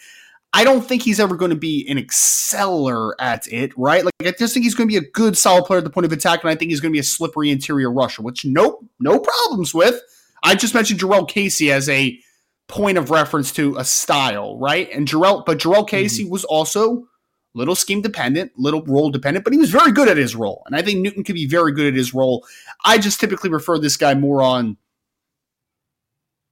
I 0.53 0.63
don't 0.63 0.83
think 0.83 1.03
he's 1.03 1.19
ever 1.19 1.37
going 1.37 1.51
to 1.51 1.57
be 1.57 1.87
an 1.89 1.99
exceller 1.99 3.21
at 3.21 3.47
it, 3.53 3.77
right? 3.77 4.05
Like 4.05 4.15
I 4.21 4.33
just 4.33 4.55
think 4.55 4.65
he's 4.65 4.75
going 4.75 4.89
to 4.89 5.01
be 5.01 5.05
a 5.05 5.11
good 5.11 5.37
solid 5.37 5.65
player 5.65 5.79
at 5.79 5.85
the 5.85 5.91
point 5.91 6.05
of 6.05 6.13
attack, 6.13 6.43
and 6.43 6.51
I 6.51 6.55
think 6.55 6.71
he's 6.71 6.81
going 6.81 6.93
to 6.93 6.97
be 6.97 7.01
a 7.01 7.05
slippery 7.05 7.51
interior 7.51 7.93
rusher, 7.93 8.23
which 8.23 8.45
nope, 8.45 8.85
no 9.01 9.19
problems 9.19 9.75
with. 9.75 10.01
I 10.45 10.55
just 10.55 10.75
mentioned 10.75 11.01
Jurrell 11.01 11.29
Casey 11.29 11.73
as 11.73 11.89
a 11.89 12.21
point 12.69 12.99
of 12.99 13.11
reference 13.11 13.52
to 13.52 13.76
a 13.76 13.84
style, 13.84 14.58
right? 14.58 14.90
And 14.93 15.06
Jurrell, 15.06 15.44
but 15.44 15.58
Jurrell 15.58 15.88
Casey 15.88 16.25
mm-hmm. 16.25 16.32
was 16.32 16.44
also 16.44 17.06
little 17.55 17.75
scheme 17.75 18.02
dependent, 18.02 18.52
little 18.56 18.82
role 18.82 19.11
dependent, 19.11 19.44
but 19.44 19.52
he 19.52 19.58
was 19.58 19.70
very 19.70 19.93
good 19.93 20.08
at 20.08 20.16
his 20.16 20.34
role. 20.34 20.62
And 20.66 20.75
I 20.75 20.82
think 20.82 21.00
Newton 21.00 21.25
could 21.25 21.34
be 21.34 21.46
very 21.46 21.72
good 21.72 21.87
at 21.87 21.94
his 21.94 22.12
role. 22.12 22.46
I 22.84 22.99
just 22.99 23.20
typically 23.20 23.50
refer 23.50 23.78
this 23.78 23.96
guy 23.96 24.14
more 24.14 24.43
on 24.43 24.76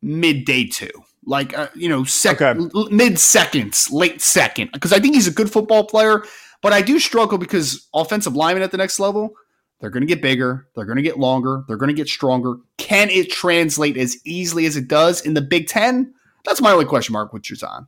midday 0.01 0.65
two. 0.67 0.91
Like 1.25 1.57
uh, 1.57 1.69
you 1.75 1.89
know, 1.89 2.05
sec- 2.05 2.43
okay. 2.43 2.89
mid 2.91 3.19
seconds, 3.19 3.91
late 3.91 4.21
second, 4.21 4.71
because 4.73 4.93
I 4.93 4.99
think 4.99 5.15
he's 5.15 5.29
a 5.29 5.33
good 5.33 5.53
football 5.53 5.85
player. 5.85 6.25
But 6.63 6.73
I 6.73 6.81
do 6.81 6.99
struggle 6.99 7.39
because 7.39 7.89
offensive 7.93 8.37
linemen 8.37 8.63
at 8.63 8.71
the 8.71 8.77
next 8.77 9.01
level, 9.01 9.35
they're 9.81 9.91
going 9.91 10.03
to 10.03 10.07
get 10.07 10.23
bigger. 10.23 10.69
They're 10.75 10.85
going 10.85 10.97
to 10.97 11.03
get 11.03 11.19
longer. 11.19 11.65
They're 11.67 11.77
going 11.77 11.89
to 11.89 11.95
get 11.95 12.09
stronger. 12.09 12.57
Can 12.93 13.09
it 13.09 13.31
translate 13.31 13.97
as 13.97 14.19
easily 14.27 14.67
as 14.67 14.77
it 14.77 14.87
does 14.87 15.23
in 15.23 15.33
the 15.33 15.41
Big 15.41 15.67
Ten? 15.67 16.13
That's 16.45 16.61
my 16.61 16.73
only 16.73 16.85
question 16.85 17.15
mark 17.15 17.33
with 17.33 17.41
Jer'Zhan. 17.41 17.87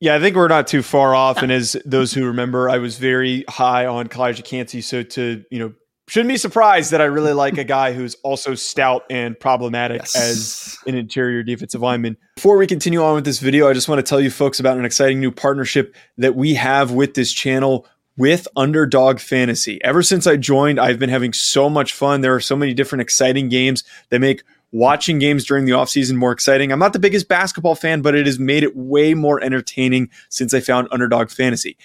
Yeah, 0.00 0.14
I 0.14 0.20
think 0.20 0.36
we're 0.36 0.48
not 0.48 0.66
too 0.66 0.80
far 0.80 1.14
off. 1.14 1.42
And 1.42 1.52
as 1.52 1.76
those 1.84 2.14
who 2.14 2.24
remember, 2.24 2.70
I 2.70 2.78
was 2.78 2.96
very 2.96 3.44
high 3.46 3.84
on 3.84 4.08
Calijah 4.08 4.42
Kancey. 4.42 4.80
So 4.80 5.02
to, 5.02 5.44
you 5.50 5.58
know, 5.58 5.74
shouldn't 6.08 6.30
be 6.30 6.38
surprised 6.38 6.92
that 6.92 7.02
I 7.02 7.04
really 7.04 7.34
like 7.34 7.58
a 7.58 7.64
guy 7.64 7.92
who's 7.92 8.14
also 8.22 8.54
stout 8.54 9.04
and 9.10 9.38
problematic 9.38 10.00
yes. 10.00 10.16
as 10.16 10.78
an 10.86 10.94
interior 10.94 11.42
defensive 11.42 11.82
lineman. 11.82 12.16
Before 12.36 12.56
we 12.56 12.66
continue 12.66 13.02
on 13.02 13.16
with 13.16 13.26
this 13.26 13.38
video, 13.38 13.68
I 13.68 13.74
just 13.74 13.86
want 13.86 13.98
to 13.98 14.08
tell 14.08 14.18
you 14.18 14.30
folks 14.30 14.58
about 14.58 14.78
an 14.78 14.86
exciting 14.86 15.20
new 15.20 15.30
partnership 15.30 15.94
that 16.16 16.34
we 16.34 16.54
have 16.54 16.92
with 16.92 17.12
this 17.12 17.34
channel 17.34 17.86
with 18.18 18.48
Underdog 18.56 19.20
Fantasy. 19.20 19.82
Ever 19.84 20.02
since 20.02 20.26
I 20.26 20.36
joined, 20.36 20.80
I've 20.80 20.98
been 20.98 21.08
having 21.08 21.32
so 21.32 21.70
much 21.70 21.92
fun. 21.92 22.20
There 22.20 22.34
are 22.34 22.40
so 22.40 22.56
many 22.56 22.74
different 22.74 23.02
exciting 23.02 23.48
games 23.48 23.84
that 24.10 24.18
make 24.18 24.42
watching 24.72 25.20
games 25.20 25.44
during 25.44 25.64
the 25.64 25.72
offseason 25.72 26.16
more 26.16 26.32
exciting. 26.32 26.72
I'm 26.72 26.80
not 26.80 26.92
the 26.92 26.98
biggest 26.98 27.28
basketball 27.28 27.76
fan, 27.76 28.02
but 28.02 28.16
it 28.16 28.26
has 28.26 28.40
made 28.40 28.64
it 28.64 28.76
way 28.76 29.14
more 29.14 29.42
entertaining 29.42 30.10
since 30.28 30.52
I 30.52 30.58
found 30.58 30.88
Underdog 30.90 31.30
Fantasy. 31.30 31.78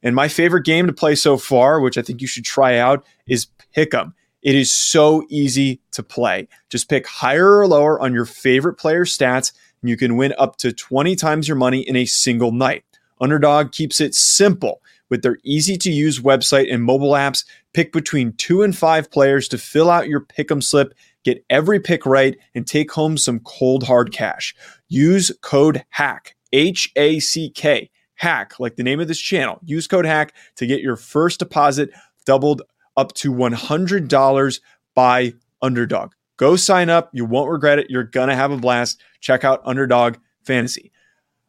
And 0.00 0.14
my 0.14 0.28
favorite 0.28 0.64
game 0.64 0.86
to 0.86 0.92
play 0.92 1.16
so 1.16 1.36
far, 1.36 1.80
which 1.80 1.98
I 1.98 2.02
think 2.02 2.20
you 2.20 2.28
should 2.28 2.44
try 2.44 2.78
out, 2.78 3.04
is 3.26 3.48
Pick'em. 3.76 4.14
It 4.42 4.54
is 4.54 4.72
so 4.72 5.24
easy 5.28 5.80
to 5.90 6.04
play. 6.04 6.46
Just 6.70 6.88
pick 6.88 7.06
higher 7.06 7.58
or 7.58 7.66
lower 7.66 8.00
on 8.00 8.14
your 8.14 8.24
favorite 8.24 8.74
player 8.74 9.04
stats, 9.04 9.52
and 9.82 9.90
you 9.90 9.96
can 9.96 10.16
win 10.16 10.34
up 10.38 10.56
to 10.58 10.72
20 10.72 11.16
times 11.16 11.48
your 11.48 11.56
money 11.56 11.80
in 11.80 11.96
a 11.96 12.06
single 12.06 12.52
night. 12.52 12.84
Underdog 13.20 13.72
keeps 13.72 14.00
it 14.00 14.14
simple 14.14 14.80
with 15.10 15.22
their 15.22 15.38
easy 15.44 15.76
to 15.76 15.90
use 15.90 16.20
website 16.20 16.72
and 16.72 16.82
mobile 16.82 17.12
apps. 17.12 17.44
Pick 17.74 17.92
between 17.92 18.32
two 18.34 18.62
and 18.62 18.76
five 18.76 19.10
players 19.10 19.48
to 19.48 19.58
fill 19.58 19.90
out 19.90 20.08
your 20.08 20.20
pick'em 20.20 20.62
slip, 20.62 20.94
get 21.24 21.44
every 21.50 21.80
pick 21.80 22.06
right, 22.06 22.36
and 22.54 22.66
take 22.66 22.92
home 22.92 23.18
some 23.18 23.40
cold 23.40 23.82
hard 23.82 24.12
cash. 24.12 24.54
Use 24.88 25.30
code 25.42 25.84
HACK, 25.90 26.34
H 26.52 26.90
A 26.96 27.20
C 27.20 27.50
K, 27.50 27.90
HACK, 28.14 28.58
like 28.58 28.76
the 28.76 28.82
name 28.82 29.00
of 29.00 29.08
this 29.08 29.20
channel. 29.20 29.58
Use 29.64 29.86
code 29.86 30.06
HACK 30.06 30.32
to 30.56 30.66
get 30.66 30.80
your 30.80 30.96
first 30.96 31.40
deposit 31.40 31.90
doubled 32.24 32.62
up 32.96 33.12
to 33.14 33.32
$100 33.32 34.60
by 34.94 35.32
Underdog. 35.62 36.12
Go 36.36 36.56
sign 36.56 36.88
up. 36.88 37.10
You 37.12 37.24
won't 37.24 37.50
regret 37.50 37.78
it. 37.78 37.90
You're 37.90 38.04
going 38.04 38.28
to 38.28 38.34
have 38.34 38.50
a 38.50 38.56
blast. 38.56 39.00
Check 39.20 39.44
out 39.44 39.60
Underdog 39.64 40.16
Fantasy. 40.42 40.90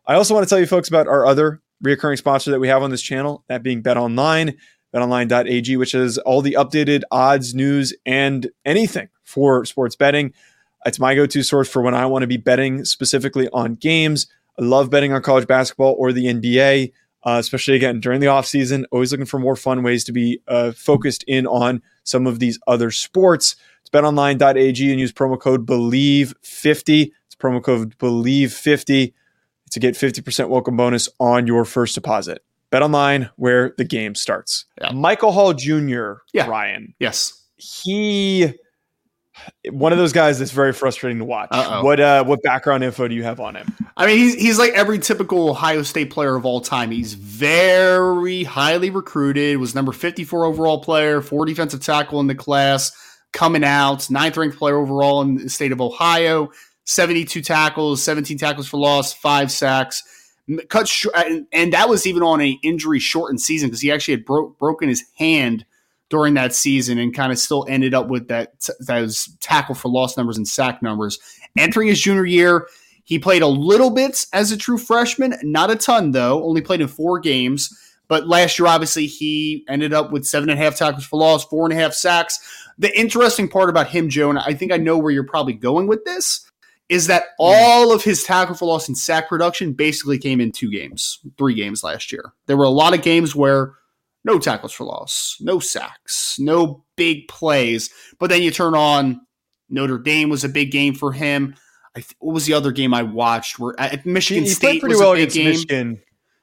I 0.05 0.15
also 0.15 0.33
want 0.33 0.45
to 0.45 0.49
tell 0.49 0.59
you 0.59 0.65
folks 0.65 0.89
about 0.89 1.07
our 1.07 1.25
other 1.25 1.60
reoccurring 1.83 2.17
sponsor 2.17 2.51
that 2.51 2.59
we 2.59 2.67
have 2.67 2.83
on 2.83 2.91
this 2.91 3.01
channel, 3.01 3.43
that 3.47 3.63
being 3.63 3.81
Bet 3.81 3.97
Online, 3.97 4.55
betonline.ag, 4.93 5.77
which 5.77 5.93
has 5.93 6.17
all 6.19 6.41
the 6.41 6.55
updated 6.59 7.01
odds, 7.11 7.55
news, 7.55 7.93
and 8.05 8.49
anything 8.65 9.09
for 9.23 9.65
sports 9.65 9.95
betting. 9.95 10.33
It's 10.85 10.99
my 10.99 11.15
go 11.15 11.25
to 11.25 11.43
source 11.43 11.69
for 11.69 11.81
when 11.81 11.93
I 11.93 12.05
want 12.05 12.23
to 12.23 12.27
be 12.27 12.37
betting 12.37 12.85
specifically 12.85 13.47
on 13.49 13.75
games. 13.75 14.27
I 14.59 14.63
love 14.63 14.89
betting 14.89 15.13
on 15.13 15.21
college 15.21 15.47
basketball 15.47 15.95
or 15.97 16.11
the 16.11 16.25
NBA, 16.25 16.91
uh, 17.23 17.37
especially 17.39 17.75
again 17.75 17.99
during 17.99 18.19
the 18.19 18.27
off 18.27 18.45
season. 18.45 18.85
Always 18.91 19.11
looking 19.11 19.25
for 19.25 19.39
more 19.39 19.55
fun 19.55 19.83
ways 19.83 20.03
to 20.05 20.11
be 20.11 20.41
uh, 20.47 20.71
focused 20.71 21.23
in 21.27 21.47
on 21.47 21.81
some 22.03 22.27
of 22.27 22.39
these 22.39 22.59
other 22.67 22.91
sports. 22.91 23.55
It's 23.81 23.89
betonline.ag 23.89 24.91
and 24.91 24.99
use 24.99 25.13
promo 25.13 25.39
code 25.39 25.65
BLEAV50. 25.65 27.11
It's 27.27 27.35
promo 27.35 27.63
code 27.63 27.97
BLEAV50 27.97 29.13
to 29.71 29.79
get 29.79 29.95
50% 29.95 30.49
welcome 30.49 30.77
bonus 30.77 31.09
on 31.19 31.47
your 31.47 31.65
first 31.65 31.95
deposit. 31.95 32.43
Bet 32.69 32.81
online 32.81 33.29
where 33.35 33.73
the 33.77 33.83
game 33.83 34.15
starts. 34.15 34.65
Yeah. 34.79 34.91
Michael 34.91 35.31
Hall 35.33 35.53
Jr., 35.53 36.13
Yeah. 36.33 36.47
Ryan, 36.47 36.93
Yes. 36.99 37.33
he 37.57 38.53
one 39.71 39.91
of 39.91 39.97
those 39.97 40.13
guys 40.13 40.37
that's 40.39 40.51
very 40.51 40.71
frustrating 40.73 41.17
to 41.19 41.25
watch. 41.25 41.47
Uh-oh. 41.51 41.83
What 41.83 41.99
uh 41.99 42.23
what 42.23 42.43
background 42.43 42.83
info 42.83 43.07
do 43.07 43.15
you 43.15 43.23
have 43.23 43.39
on 43.39 43.55
him? 43.55 43.73
I 43.97 44.05
mean, 44.05 44.17
he's 44.17 44.35
he's 44.35 44.59
like 44.59 44.73
every 44.73 44.99
typical 44.99 45.49
Ohio 45.49 45.81
State 45.83 46.11
player 46.11 46.35
of 46.35 46.45
all 46.45 46.61
time. 46.61 46.91
He's 46.91 47.13
very 47.13 48.43
highly 48.43 48.89
recruited. 48.89 49.57
Was 49.57 49.73
number 49.73 49.93
fifty 49.93 50.23
four 50.23 50.45
overall 50.45 50.81
player, 50.83 51.21
four 51.21 51.45
defensive 51.45 51.81
tackle 51.81 52.19
in 52.19 52.27
the 52.27 52.35
class, 52.35 52.91
coming 53.33 53.63
out 53.63 54.09
ninth 54.11 54.37
ranked 54.37 54.57
player 54.57 54.77
overall 54.77 55.21
in 55.21 55.35
the 55.35 55.49
state 55.49 55.71
of 55.71 55.81
Ohio. 55.81 56.51
Seventy 56.85 57.25
two 57.25 57.41
tackles, 57.41 58.03
seventeen 58.03 58.37
tackles 58.37 58.67
for 58.67 58.77
loss, 58.77 59.13
five 59.13 59.51
sacks. 59.51 60.03
Cut 60.69 60.87
sh- 60.87 61.05
uh, 61.13 61.41
and, 61.53 61.71
that 61.71 61.87
was 61.87 62.05
even 62.05 62.23
on 62.23 62.41
a 62.41 62.57
injury 62.63 62.99
shortened 62.99 63.39
season 63.39 63.69
because 63.69 63.79
he 63.81 63.91
actually 63.91 64.15
had 64.15 64.25
bro- 64.25 64.49
broken 64.59 64.89
his 64.89 65.03
hand 65.17 65.65
during 66.09 66.33
that 66.33 66.53
season 66.53 66.97
and 66.97 67.15
kind 67.15 67.31
of 67.31 67.39
still 67.39 67.65
ended 67.69 67.93
up 67.93 68.07
with 68.07 68.27
that 68.27 68.67
those 68.79 69.29
tackle 69.39 69.75
for 69.75 69.89
loss 69.89 70.17
numbers 70.17 70.37
and 70.37 70.47
sack 70.47 70.81
numbers. 70.81 71.19
Entering 71.57 71.87
his 71.87 72.01
junior 72.01 72.25
year, 72.25 72.67
he 73.03 73.19
played 73.19 73.41
a 73.41 73.47
little 73.47 73.91
bit 73.91 74.25
as 74.33 74.51
a 74.51 74.57
true 74.57 74.77
freshman, 74.77 75.35
not 75.43 75.71
a 75.71 75.75
ton 75.75 76.11
though. 76.11 76.43
Only 76.43 76.61
played 76.61 76.81
in 76.81 76.87
four 76.87 77.19
games. 77.19 77.77
But 78.07 78.27
last 78.27 78.59
year, 78.59 78.67
obviously, 78.67 79.07
he 79.07 79.63
ended 79.69 79.93
up 79.93 80.11
with 80.11 80.25
seven 80.25 80.49
and 80.49 80.59
a 80.59 80.61
half 80.61 80.75
tackles 80.75 81.05
for 81.05 81.17
loss, 81.17 81.45
four 81.45 81.65
and 81.65 81.71
a 81.71 81.81
half 81.81 81.93
sacks. 81.93 82.39
The 82.77 82.97
interesting 82.99 83.47
part 83.47 83.69
about 83.69 83.87
him, 83.87 84.09
Joe, 84.09 84.29
and 84.29 84.37
I 84.37 84.53
think 84.53 84.73
I 84.73 84.77
know 84.77 84.97
where 84.97 85.11
you're 85.11 85.23
probably 85.23 85.53
going 85.53 85.87
with 85.87 86.03
this, 86.03 86.50
is 86.91 87.07
that 87.07 87.27
all 87.39 87.93
of 87.93 88.03
his 88.03 88.21
tackle 88.21 88.53
for 88.53 88.65
loss 88.65 88.89
and 88.89 88.97
sack 88.97 89.29
production 89.29 89.71
basically 89.71 90.19
came 90.19 90.41
in 90.41 90.51
two 90.51 90.69
games, 90.69 91.19
three 91.37 91.53
games 91.53 91.85
last 91.85 92.11
year. 92.11 92.33
There 92.47 92.57
were 92.57 92.65
a 92.65 92.69
lot 92.69 92.93
of 92.93 93.01
games 93.01 93.33
where 93.33 93.75
no 94.25 94.37
tackles 94.37 94.73
for 94.73 94.83
loss, 94.83 95.37
no 95.39 95.59
sacks, 95.59 96.35
no 96.37 96.83
big 96.97 97.29
plays. 97.29 97.89
But 98.19 98.29
then 98.29 98.41
you 98.41 98.51
turn 98.51 98.75
on 98.75 99.21
Notre 99.69 99.99
Dame 99.99 100.29
was 100.29 100.43
a 100.43 100.49
big 100.49 100.71
game 100.71 100.93
for 100.93 101.13
him. 101.13 101.55
I 101.95 102.01
th- 102.01 102.13
what 102.19 102.33
was 102.33 102.45
the 102.45 102.53
other 102.53 102.73
game 102.73 102.93
I 102.93 103.03
watched? 103.03 103.57
Where 103.57 103.73
at 103.79 104.05
Michigan 104.05 104.43
he 104.43 104.49
State 104.49 104.67
played 104.67 104.81
pretty 104.81 104.95
was 104.95 104.99
well 104.99 105.13
a 105.13 105.15
big 105.15 105.29
against 105.29 105.35
game. 105.69 105.87
Michigan. 105.87 106.01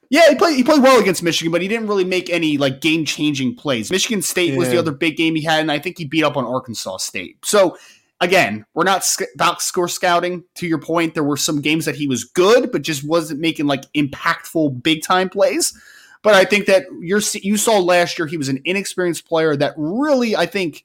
Yeah, 0.08 0.30
he 0.30 0.34
played 0.34 0.56
he 0.56 0.64
played 0.64 0.82
well 0.82 0.98
against 0.98 1.22
Michigan, 1.22 1.52
but 1.52 1.60
he 1.60 1.68
didn't 1.68 1.88
really 1.88 2.04
make 2.04 2.30
any 2.30 2.56
like 2.56 2.80
game 2.80 3.04
changing 3.04 3.54
plays. 3.54 3.90
Michigan 3.90 4.22
State 4.22 4.56
was 4.56 4.70
the 4.70 4.78
other 4.78 4.92
big 4.92 5.18
game 5.18 5.34
he 5.34 5.42
had, 5.42 5.60
and 5.60 5.70
I 5.70 5.78
think 5.78 5.98
he 5.98 6.06
beat 6.06 6.24
up 6.24 6.38
on 6.38 6.46
Arkansas 6.46 6.96
State. 6.96 7.36
So 7.44 7.76
again, 8.20 8.64
we're 8.74 8.84
not 8.84 9.04
sc- 9.04 9.22
about 9.34 9.62
score 9.62 9.88
scouting. 9.88 10.44
To 10.56 10.66
your 10.66 10.80
point, 10.80 11.14
there 11.14 11.24
were 11.24 11.36
some 11.36 11.60
games 11.60 11.84
that 11.84 11.96
he 11.96 12.06
was 12.06 12.24
good, 12.24 12.72
but 12.72 12.82
just 12.82 13.04
wasn't 13.04 13.40
making 13.40 13.66
like 13.66 13.90
impactful 13.92 14.82
big 14.82 15.02
time 15.02 15.28
plays. 15.28 15.78
But 16.22 16.34
I 16.34 16.44
think 16.44 16.66
that 16.66 16.86
you're 17.00 17.22
you 17.34 17.56
saw 17.56 17.78
last 17.78 18.18
year 18.18 18.26
he 18.26 18.36
was 18.36 18.48
an 18.48 18.60
inexperienced 18.64 19.26
player 19.26 19.56
that 19.56 19.74
really 19.76 20.34
I 20.34 20.46
think 20.46 20.84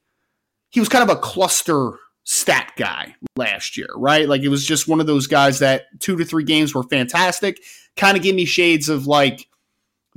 he 0.70 0.80
was 0.80 0.90
kind 0.90 1.10
of 1.10 1.16
a 1.16 1.20
cluster 1.20 1.92
stat 2.24 2.72
guy 2.78 3.16
last 3.36 3.76
year, 3.76 3.90
right? 3.96 4.30
Like 4.30 4.42
it 4.42 4.50
was 4.50 4.66
just 4.66 4.88
one 4.88 5.00
of 5.00 5.08
those 5.08 5.28
guys 5.28 5.60
that 5.60 5.86
two 6.00 6.16
to 6.18 6.26
three 6.26 6.44
games 6.44 6.74
were 6.74 6.84
fantastic. 6.84 7.62
Kind 7.96 8.16
of 8.16 8.24
gave 8.24 8.36
me 8.36 8.46
shades 8.46 8.90
of 8.90 9.08
like 9.08 9.48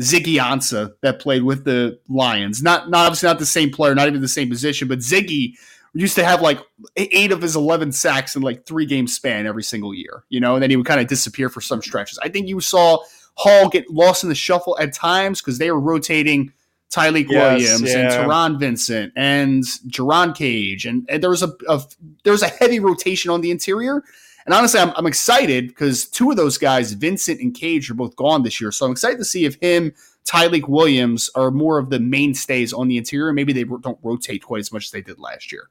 Ziggy 0.00 0.34
Ansah 0.34 0.92
that 1.02 1.20
played 1.20 1.42
with 1.42 1.64
the 1.64 1.98
Lions. 2.08 2.62
Not 2.62 2.90
not 2.90 3.06
obviously 3.06 3.28
not 3.28 3.38
the 3.38 3.46
same 3.46 3.70
player, 3.70 3.94
not 3.94 4.08
even 4.08 4.20
the 4.20 4.28
same 4.28 4.50
position, 4.50 4.86
but 4.86 4.98
Ziggy 4.98 5.54
used 6.00 6.16
to 6.16 6.24
have 6.24 6.42
like 6.42 6.60
eight 6.96 7.32
of 7.32 7.40
his 7.40 7.56
11 7.56 7.92
sacks 7.92 8.36
in 8.36 8.42
like 8.42 8.66
three 8.66 8.86
game 8.86 9.06
span 9.06 9.46
every 9.46 9.62
single 9.62 9.94
year, 9.94 10.24
you 10.28 10.40
know, 10.40 10.54
and 10.54 10.62
then 10.62 10.70
he 10.70 10.76
would 10.76 10.86
kind 10.86 11.00
of 11.00 11.06
disappear 11.06 11.48
for 11.48 11.60
some 11.60 11.80
stretches. 11.82 12.18
I 12.22 12.28
think 12.28 12.48
you 12.48 12.60
saw 12.60 12.98
Hall 13.34 13.68
get 13.68 13.90
lost 13.90 14.22
in 14.22 14.28
the 14.28 14.34
shuffle 14.34 14.76
at 14.78 14.92
times 14.92 15.40
because 15.40 15.58
they 15.58 15.70
were 15.70 15.80
rotating 15.80 16.52
Tyleik 16.90 17.28
Yes, 17.28 17.80
Williams 17.80 17.94
and 17.94 18.10
yeah. 18.10 18.24
Taron 18.24 18.58
Vincent 18.58 19.12
and 19.16 19.64
Jerron 19.88 20.34
Cage, 20.34 20.86
and, 20.86 21.04
and 21.08 21.22
there 21.22 21.30
was 21.30 21.42
a, 21.42 21.52
a 21.68 21.82
there 22.24 22.32
was 22.32 22.42
a 22.42 22.48
heavy 22.48 22.80
rotation 22.80 23.30
on 23.30 23.40
the 23.40 23.50
interior. 23.50 24.02
And 24.44 24.54
honestly, 24.54 24.78
I'm, 24.78 24.92
I'm 24.96 25.06
excited 25.06 25.68
because 25.68 26.06
two 26.06 26.30
of 26.30 26.36
those 26.36 26.56
guys, 26.56 26.92
Vincent 26.92 27.40
and 27.40 27.52
Cage, 27.52 27.90
are 27.90 27.94
both 27.94 28.14
gone 28.14 28.44
this 28.44 28.60
year. 28.60 28.70
So 28.70 28.86
I'm 28.86 28.92
excited 28.92 29.18
to 29.18 29.24
see 29.24 29.44
if 29.44 29.56
him, 29.56 29.92
Tyleik 30.24 30.68
Williams, 30.68 31.28
are 31.34 31.50
more 31.50 31.78
of 31.78 31.90
the 31.90 31.98
mainstays 31.98 32.72
on 32.72 32.86
the 32.86 32.96
interior. 32.96 33.32
Maybe 33.32 33.52
they 33.52 33.64
don't 33.64 33.98
rotate 34.04 34.44
quite 34.44 34.60
as 34.60 34.72
much 34.72 34.84
as 34.84 34.90
they 34.92 35.00
did 35.00 35.18
last 35.18 35.50
year. 35.50 35.68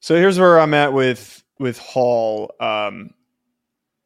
So 0.00 0.16
here's 0.16 0.38
where 0.38 0.58
I'm 0.58 0.74
at 0.74 0.92
with 0.92 1.42
with 1.58 1.78
Hall. 1.78 2.52
Um, 2.60 3.10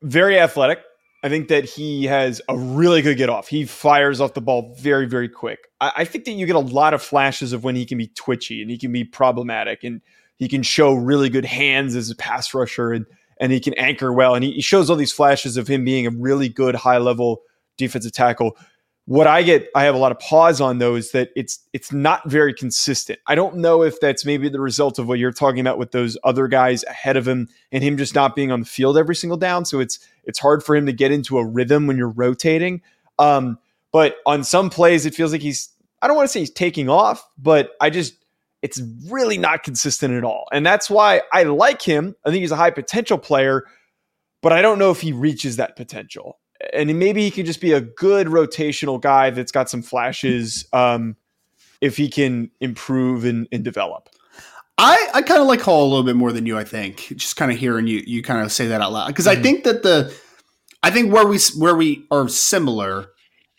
very 0.03 0.39
athletic. 0.39 0.81
I 1.23 1.29
think 1.29 1.49
that 1.49 1.65
he 1.65 2.05
has 2.05 2.41
a 2.49 2.57
really 2.57 3.03
good 3.03 3.17
get 3.17 3.29
off. 3.29 3.49
He 3.49 3.65
fires 3.65 4.21
off 4.21 4.35
the 4.35 4.41
ball 4.41 4.77
very, 4.79 5.07
very 5.07 5.29
quick. 5.29 5.59
I, 5.81 5.93
I 5.99 6.05
think 6.05 6.25
that 6.27 6.33
you 6.33 6.47
get 6.47 6.57
a 6.57 6.61
lot 6.61 6.95
of 6.95 7.03
flashes 7.03 7.53
of 7.53 7.65
when 7.65 7.75
he 7.75 7.85
can 7.85 7.99
be 7.99 8.09
twitchy 8.09 8.63
and 8.63 8.71
he 8.71 8.79
can 8.79 8.93
be 8.93 9.05
problematic 9.05 9.83
and 9.83 10.03
he 10.37 10.49
can 10.49 10.63
show 10.63 10.95
really 10.95 11.29
good 11.29 11.45
hands 11.45 11.97
as 11.97 12.11
a 12.11 12.17
pass 12.17 12.55
rusher 12.55 12.93
and 12.93 13.07
and 13.39 13.53
he 13.53 13.61
can 13.61 13.75
anchor 13.75 14.13
well. 14.13 14.35
And 14.35 14.45
he, 14.45 14.53
he 14.53 14.61
shows 14.61 14.89
all 14.89 14.97
these 14.97 15.13
flashes 15.13 15.57
of 15.57 15.69
him 15.69 15.85
being 15.85 16.07
a 16.07 16.11
really 16.11 16.49
good 16.49 16.75
high 16.75 16.99
level 16.99 17.43
defensive 17.77 18.13
tackle. 18.13 18.57
What 19.07 19.29
I 19.29 19.45
get, 19.45 19.69
I 19.73 19.85
have 19.85 19.95
a 19.95 19.99
lot 19.99 20.11
of 20.11 20.19
pause 20.19 20.61
on 20.61 20.79
though, 20.79 20.97
is 20.97 21.13
that 21.13 21.31
it's 21.37 21.61
it's 21.73 21.93
not 21.93 22.29
very 22.29 22.53
consistent. 22.53 23.21
I 23.29 23.37
don't 23.37 23.57
know 23.57 23.83
if 23.83 24.01
that's 24.01 24.25
maybe 24.25 24.49
the 24.49 24.61
result 24.61 24.99
of 24.99 25.07
what 25.07 25.21
you're 25.21 25.31
talking 25.33 25.61
about 25.61 25.79
with 25.79 25.93
those 25.93 26.19
other 26.25 26.49
guys 26.49 26.83
ahead 26.85 27.17
of 27.17 27.27
him 27.27 27.49
and 27.71 27.85
him 27.85 27.97
just 27.97 28.17
not 28.17 28.35
being 28.35 28.51
on 28.51 28.61
the 28.61 28.67
field 28.67 28.99
every 28.99 29.15
single 29.15 29.37
down. 29.37 29.65
So 29.65 29.79
it's 29.79 30.01
it's 30.25 30.41
hard 30.41 30.65
for 30.65 30.75
him 30.75 30.87
to 30.87 30.93
get 30.93 31.13
into 31.13 31.39
a 31.39 31.47
rhythm 31.47 31.87
when 31.87 31.97
you're 31.97 32.09
rotating. 32.09 32.83
Um, 33.21 33.61
but 33.93 34.17
on 34.27 34.43
some 34.43 34.71
plays, 34.71 35.07
it 35.07 35.15
feels 35.15 35.31
like 35.31 35.41
he's 35.41 35.71
I 36.03 36.09
don't 36.09 36.17
want 36.17 36.29
to 36.29 36.33
say 36.33 36.41
he's 36.41 36.51
taking 36.51 36.89
off, 36.89 37.25
but 37.39 37.71
I 37.81 37.91
just 37.91 38.15
it's 38.63 38.83
really 39.09 39.39
not 39.39 39.63
consistent 39.63 40.15
at 40.15 40.25
all. 40.25 40.49
And 40.51 40.67
that's 40.67 40.91
why 40.91 41.23
I 41.33 41.45
like 41.45 41.81
him. 41.81 42.17
I 42.25 42.31
think 42.31 42.41
he's 42.41 42.51
a 42.51 42.57
high 42.57 42.71
potential 42.71 43.19
player, 43.19 43.65
but 44.43 44.53
I 44.53 44.63
don't 44.63 44.81
know 44.81 44.91
if 44.91 45.01
he 45.01 45.13
reaches 45.13 45.59
that 45.59 45.77
potential. 45.77 46.41
And 46.73 46.99
maybe 46.99 47.23
he 47.23 47.31
can 47.31 47.47
just 47.47 47.61
be 47.61 47.73
a 47.73 47.81
good 47.81 48.29
rotational 48.29 49.01
guy 49.01 49.31
that's 49.31 49.53
got 49.53 49.69
some 49.69 49.83
flashes 49.83 50.67
um, 50.73 51.17
if 51.81 51.97
he 51.97 52.09
can 52.09 52.51
improve 52.61 53.25
and, 53.25 53.47
and 53.53 53.63
develop. 53.65 54.09
I, 54.79 55.09
I 55.15 55.23
kind 55.23 55.41
of 55.41 55.47
like 55.47 55.61
Hall 55.61 55.85
a 55.87 55.89
little 55.89 56.05
bit 56.05 56.17
more 56.17 56.33
than 56.33 56.45
you. 56.47 56.59
I 56.59 56.65
think 56.65 57.13
just 57.17 57.37
kind 57.37 57.51
of 57.51 57.59
hearing 57.59 57.87
you 57.87 58.03
you 58.07 58.23
kind 58.23 58.43
of 58.45 58.53
say 58.53 58.67
that 58.69 58.81
out 58.83 58.93
loud 58.93 59.07
because 59.09 59.27
I 59.27 59.37
Mhm. 59.37 59.43
think 59.43 59.65
that 59.65 59.83
the 59.83 60.15
I 60.83 60.91
think 60.91 61.13
where 61.13 61.27
we 61.27 61.39
where 61.59 61.75
we 61.75 62.05
are 62.11 62.29
similar. 62.29 63.07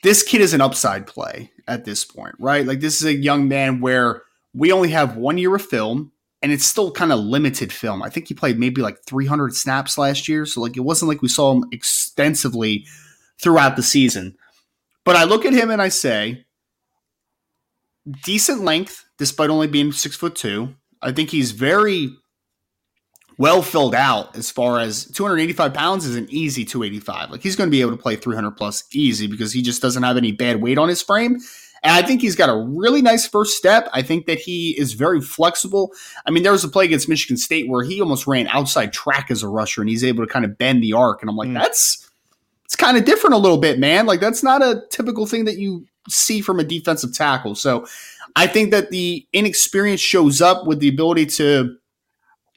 This 0.03 0.21
kid 0.21 0.41
is 0.41 0.53
an 0.53 0.61
upside 0.61 1.07
play 1.07 1.51
at 1.67 1.85
this 1.85 2.05
point, 2.05 2.35
right? 2.39 2.65
Like 2.67 2.81
this 2.81 3.01
is 3.01 3.05
a 3.05 3.13
young 3.15 3.47
man 3.47 3.79
where 3.81 4.21
we 4.53 4.71
only 4.71 4.89
have 4.89 5.17
one 5.17 5.39
year 5.39 5.55
of 5.55 5.65
film 5.65 6.11
and 6.41 6.51
it's 6.51 6.65
still 6.65 6.91
kind 6.91 7.11
of 7.11 7.19
limited 7.19 7.73
film. 7.73 8.03
I 8.03 8.09
think 8.09 8.27
he 8.27 8.33
played 8.33 8.59
maybe 8.59 8.81
like 8.81 8.99
300 9.05 9.55
snaps 9.55 9.97
last 9.97 10.27
year, 10.27 10.45
so 10.45 10.61
like 10.61 10.77
it 10.77 10.81
wasn't 10.81 11.09
like 11.09 11.21
we 11.21 11.27
saw 11.27 11.53
him 11.53 11.65
extensively 11.71 12.85
throughout 13.41 13.75
the 13.75 13.83
season. 13.83 14.35
But 15.03 15.15
I 15.15 15.23
look 15.23 15.45
at 15.45 15.53
him 15.53 15.69
and 15.69 15.81
I 15.81 15.89
say, 15.89 16.45
decent 18.23 18.61
length, 18.61 19.05
despite 19.17 19.49
only 19.49 19.67
being 19.67 19.91
six 19.91 20.15
foot 20.15 20.35
two. 20.35 20.75
I 21.01 21.11
think 21.11 21.29
he's 21.29 21.51
very 21.51 22.09
well 23.37 23.61
filled 23.61 23.93
out 23.93 24.35
as 24.35 24.49
far 24.49 24.79
as 24.79 25.05
285 25.05 25.73
pounds 25.73 26.05
is 26.05 26.15
an 26.15 26.27
easy 26.29 26.65
285. 26.65 27.31
Like 27.31 27.41
he's 27.41 27.55
going 27.55 27.69
to 27.69 27.71
be 27.71 27.81
able 27.81 27.91
to 27.91 27.97
play 27.97 28.15
300 28.15 28.51
plus 28.51 28.83
easy 28.91 29.27
because 29.27 29.53
he 29.53 29.61
just 29.61 29.81
doesn't 29.81 30.03
have 30.03 30.17
any 30.17 30.31
bad 30.31 30.61
weight 30.61 30.77
on 30.77 30.89
his 30.89 31.01
frame. 31.01 31.37
And 31.83 31.93
I 31.93 32.01
think 32.01 32.21
he's 32.21 32.35
got 32.35 32.49
a 32.49 32.55
really 32.55 33.01
nice 33.01 33.27
first 33.27 33.57
step. 33.57 33.89
I 33.93 34.01
think 34.01 34.25
that 34.25 34.39
he 34.39 34.71
is 34.79 34.93
very 34.93 35.21
flexible. 35.21 35.91
I 36.25 36.31
mean, 36.31 36.43
there 36.43 36.51
was 36.51 36.63
a 36.63 36.69
play 36.69 36.85
against 36.85 37.07
Michigan 37.09 37.37
State 37.37 37.69
where 37.69 37.83
he 37.83 38.01
almost 38.01 38.27
ran 38.27 38.47
outside 38.47 38.93
track 38.93 39.29
as 39.29 39.43
a 39.43 39.47
rusher 39.47 39.81
and 39.81 39.89
he's 39.89 40.03
able 40.03 40.25
to 40.25 40.31
kind 40.31 40.45
of 40.45 40.57
bend 40.57 40.81
the 40.83 40.93
arc. 40.93 41.21
And 41.21 41.29
I'm 41.29 41.35
like, 41.37 41.49
Mm. 41.49 41.53
that's 41.55 42.09
it's 42.65 42.75
kind 42.75 42.97
of 42.97 43.05
different 43.05 43.33
a 43.33 43.37
little 43.37 43.57
bit, 43.59 43.79
man. 43.79 44.05
Like 44.05 44.19
that's 44.19 44.43
not 44.43 44.61
a 44.61 44.83
typical 44.89 45.25
thing 45.25 45.45
that 45.45 45.57
you 45.57 45.85
see 46.09 46.41
from 46.41 46.59
a 46.59 46.63
defensive 46.65 47.13
tackle. 47.13 47.55
So 47.55 47.85
I 48.35 48.45
think 48.47 48.71
that 48.71 48.89
the 48.91 49.25
inexperience 49.31 50.01
shows 50.01 50.41
up 50.41 50.67
with 50.67 50.79
the 50.79 50.89
ability 50.89 51.27
to 51.27 51.77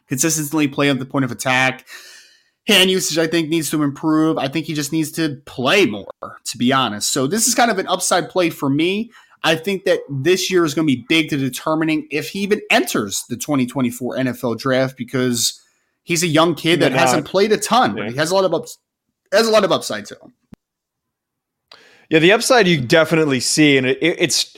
consistently 0.09 0.67
play 0.67 0.91
at 0.91 0.99
the 0.99 1.07
point 1.07 1.25
of 1.25 1.31
attack. 1.31 1.87
Hand 2.71 2.91
usage, 2.91 3.19
I 3.19 3.27
think, 3.27 3.49
needs 3.49 3.71
to 3.71 3.83
improve. 3.83 4.39
I 4.39 4.49
think 4.49 4.67
he 4.67 4.75
just 4.75 4.93
needs 4.93 5.11
to 5.13 5.37
play 5.47 5.87
more, 5.87 6.07
to 6.45 6.59
be 6.59 6.73
honest. 6.73 7.11
So 7.11 7.27
this 7.27 7.47
is 7.49 7.55
kind 7.55 7.71
of 7.71 7.79
an 7.79 7.87
upside 7.89 8.29
play 8.29 8.51
for 8.51 8.71
me. 8.71 9.11
I 9.43 9.55
think 9.57 9.85
that 9.85 10.01
this 10.11 10.51
year 10.51 10.65
is 10.65 10.75
going 10.75 10.87
to 10.87 10.95
be 10.95 11.05
big 11.09 11.31
to 11.31 11.37
determining 11.37 12.07
if 12.11 12.29
he 12.29 12.41
even 12.41 12.61
enters 12.71 13.25
the 13.29 13.37
2024 13.37 14.17
NFL 14.17 14.59
draft 14.59 14.97
because 14.97 15.61
he's 16.03 16.23
a 16.23 16.27
young 16.27 16.55
kid 16.55 16.81
that 16.81 16.93
hasn't 16.93 17.27
played 17.27 17.51
a 17.53 17.57
ton, 17.57 17.97
Yeah. 17.97 18.05
but 18.05 18.13
he 18.13 18.17
has 18.19 18.31
a 18.31 18.35
lot 18.35 18.45
of 18.45 18.53
ups, 18.53 18.79
has 19.33 19.49
a 19.49 19.51
lot 19.51 19.65
of 19.65 19.73
upside 19.73 20.05
to 20.07 20.15
him. 20.17 20.35
Yeah, 22.11 22.19
the 22.19 22.33
upside 22.33 22.67
you 22.67 22.81
definitely 22.81 23.41
see, 23.41 23.77
and 23.79 23.87
it, 23.87 23.99
it's 24.03 24.57